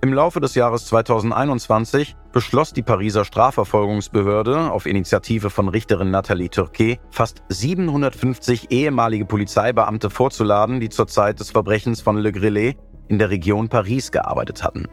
Im 0.04 0.12
Laufe 0.12 0.38
des 0.38 0.54
Jahres 0.54 0.84
2021 0.84 2.14
beschloss 2.30 2.74
die 2.74 2.82
Pariser 2.82 3.24
Strafverfolgungsbehörde 3.24 4.70
auf 4.70 4.84
Initiative 4.84 5.48
von 5.48 5.66
Richterin 5.70 6.10
Nathalie 6.10 6.50
Turquet, 6.50 7.00
fast 7.08 7.42
750 7.48 8.70
ehemalige 8.70 9.24
Polizeibeamte 9.24 10.10
vorzuladen, 10.10 10.78
die 10.78 10.90
zur 10.90 11.06
Zeit 11.06 11.40
des 11.40 11.52
Verbrechens 11.52 12.02
von 12.02 12.18
Le 12.18 12.32
Grillet 12.32 12.76
in 13.08 13.18
der 13.18 13.30
Region 13.30 13.70
Paris 13.70 14.12
gearbeitet 14.12 14.62
hatten. 14.62 14.88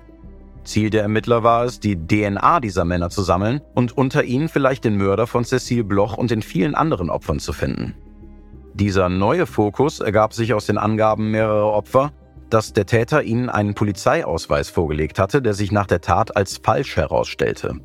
Ziel 0.64 0.90
der 0.90 1.02
Ermittler 1.02 1.44
war 1.44 1.66
es, 1.66 1.82
die 1.82 1.98
DNA 1.98 2.62
dieser 2.62 2.86
Männer 2.86 3.10
zu 3.10 3.22
sammeln 3.22 3.60
und 3.76 3.98
unter 3.98 4.24
ihnen 4.24 4.48
vielleicht 4.48 4.86
den 4.86 4.96
Mörder 4.96 5.28
von 5.28 5.44
Cécile 5.44 5.84
Bloch 5.84 6.16
und 6.16 6.32
den 6.32 6.42
vielen 6.42 6.74
anderen 6.74 7.10
Opfern 7.10 7.40
zu 7.40 7.52
finden. 7.52 7.96
Dieser 8.76 9.10
neue 9.10 9.46
Fokus 9.46 10.00
ergab 10.00 10.34
sich 10.34 10.54
aus 10.54 10.68
den 10.68 10.78
Angaben 10.78 11.32
mehrerer 11.32 11.74
Opfer 11.74 12.14
dass 12.54 12.74
der 12.74 12.86
Täter 12.86 13.24
ihnen 13.24 13.50
einen 13.50 13.74
Polizeiausweis 13.74 14.70
vorgelegt 14.70 15.20
hatte, 15.20 15.42
der 15.42 15.54
sich 15.54 15.72
nach 15.72 15.88
der 15.88 16.02
Tat 16.02 16.36
als 16.36 16.60
falsch 16.64 16.96
herausstellte. 16.96 17.76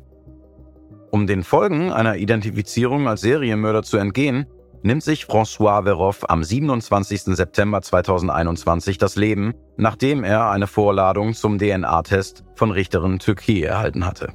Um 1.11 1.25
den 1.25 1.43
Folgen 1.43 1.91
einer 1.91 2.17
Identifizierung 2.17 3.07
als 3.07 3.21
Serienmörder 3.21 3.83
zu 3.83 3.97
entgehen, 3.97 4.45
nimmt 4.83 5.03
sich 5.03 5.23
François 5.23 5.83
Veroff 5.83 6.29
am 6.29 6.43
27. 6.43 7.35
September 7.35 7.81
2021 7.81 8.97
das 8.97 9.15
Leben, 9.15 9.53
nachdem 9.77 10.23
er 10.23 10.49
eine 10.49 10.67
Vorladung 10.67 11.33
zum 11.33 11.57
DNA-Test 11.57 12.43
von 12.55 12.71
Richterin 12.71 13.19
Türkei 13.19 13.61
erhalten 13.61 14.05
hatte. 14.05 14.33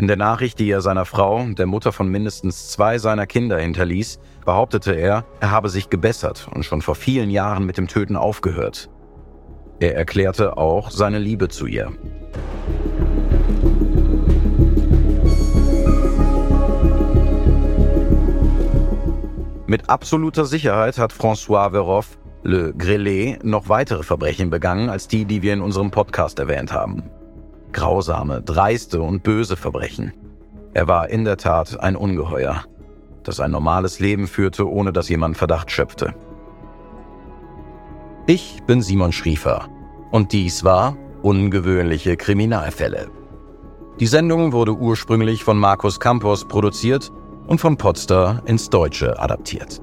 In 0.00 0.06
der 0.06 0.16
Nachricht, 0.16 0.60
die 0.60 0.70
er 0.70 0.80
seiner 0.80 1.04
Frau, 1.04 1.44
der 1.44 1.66
Mutter 1.66 1.90
von 1.90 2.08
mindestens 2.08 2.68
zwei 2.70 2.98
seiner 2.98 3.26
Kinder, 3.26 3.58
hinterließ, 3.58 4.20
behauptete 4.44 4.92
er, 4.92 5.24
er 5.40 5.50
habe 5.50 5.68
sich 5.68 5.90
gebessert 5.90 6.48
und 6.54 6.64
schon 6.64 6.82
vor 6.82 6.94
vielen 6.94 7.30
Jahren 7.30 7.66
mit 7.66 7.78
dem 7.78 7.88
Töten 7.88 8.14
aufgehört. 8.14 8.90
Er 9.80 9.96
erklärte 9.96 10.56
auch 10.56 10.92
seine 10.92 11.18
Liebe 11.18 11.48
zu 11.48 11.66
ihr. 11.66 11.90
Mit 19.66 19.90
absoluter 19.90 20.44
Sicherheit 20.44 20.96
hat 20.98 21.12
François 21.12 21.72
Veroff, 21.72 22.18
Le 22.44 22.72
Grelais, 22.72 23.38
noch 23.42 23.68
weitere 23.68 24.04
Verbrechen 24.04 24.48
begangen 24.48 24.90
als 24.90 25.08
die, 25.08 25.24
die 25.24 25.42
wir 25.42 25.54
in 25.54 25.60
unserem 25.60 25.90
Podcast 25.90 26.38
erwähnt 26.38 26.72
haben. 26.72 27.02
Grausame, 27.72 28.42
dreiste 28.42 29.00
und 29.00 29.22
böse 29.22 29.56
Verbrechen. 29.56 30.12
Er 30.74 30.88
war 30.88 31.08
in 31.08 31.24
der 31.24 31.36
Tat 31.36 31.80
ein 31.80 31.96
Ungeheuer, 31.96 32.64
das 33.22 33.40
ein 33.40 33.50
normales 33.50 34.00
Leben 34.00 34.26
führte, 34.26 34.68
ohne 34.68 34.92
dass 34.92 35.08
jemand 35.08 35.36
Verdacht 35.36 35.70
schöpfte. 35.70 36.14
Ich 38.26 38.62
bin 38.66 38.82
Simon 38.82 39.12
Schriefer 39.12 39.68
und 40.10 40.32
dies 40.32 40.64
war 40.64 40.96
Ungewöhnliche 41.22 42.16
Kriminalfälle. 42.16 43.08
Die 43.98 44.06
Sendung 44.06 44.52
wurde 44.52 44.72
ursprünglich 44.72 45.42
von 45.42 45.58
Markus 45.58 45.98
Campos 45.98 46.46
produziert 46.46 47.10
und 47.48 47.60
von 47.60 47.76
Podster 47.76 48.42
ins 48.44 48.70
Deutsche 48.70 49.18
adaptiert. 49.18 49.82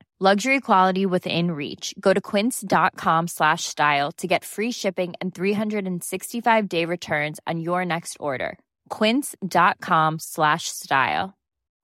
Luxury 0.23 0.59
quality 0.59 1.07
within 1.07 1.49
reach. 1.49 1.95
Go 1.99 2.13
to 2.13 2.21
quince.com 2.21 3.27
slash 3.27 3.63
style 3.63 4.11
to 4.17 4.27
get 4.27 4.45
free 4.45 4.71
shipping 4.71 5.15
and 5.19 5.33
365 5.33 6.69
day 6.69 6.85
returns 6.85 7.39
on 7.47 7.59
your 7.59 7.83
next 7.83 8.17
order. 8.19 8.59
Quince.com 8.89 10.19
slash 10.19 10.65
style. 10.67 11.33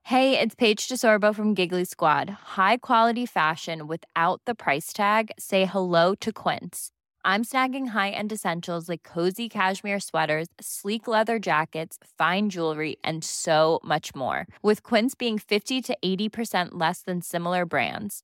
Hey, 0.04 0.40
it's 0.40 0.54
Paige 0.54 0.88
DeSorbo 0.88 1.34
from 1.34 1.56
Giggly 1.56 1.86
Squad. 1.86 2.30
High 2.60 2.78
quality 2.78 3.26
fashion 3.26 3.88
without 3.88 4.42
the 4.46 4.54
price 4.54 4.94
tag. 4.94 5.32
Say 5.40 5.66
hello 5.66 6.14
to 6.22 6.32
Quince. 6.32 6.92
I'm 7.26 7.44
snagging 7.44 7.88
high-end 7.88 8.32
essentials 8.32 8.88
like 8.88 9.02
cozy 9.04 9.50
cashmere 9.50 10.00
sweaters, 10.00 10.48
sleek 10.62 11.08
leather 11.08 11.40
jackets, 11.40 11.98
fine 12.18 12.50
jewelry, 12.50 12.98
and 13.04 13.24
so 13.24 13.82
much 13.84 14.16
more. 14.16 14.48
With 14.62 14.82
Quince 14.84 15.14
being 15.14 15.38
50 15.38 15.82
to 15.82 15.98
80% 16.06 16.70
less 16.76 17.02
than 17.02 17.22
similar 17.22 17.66
brands. 17.66 18.24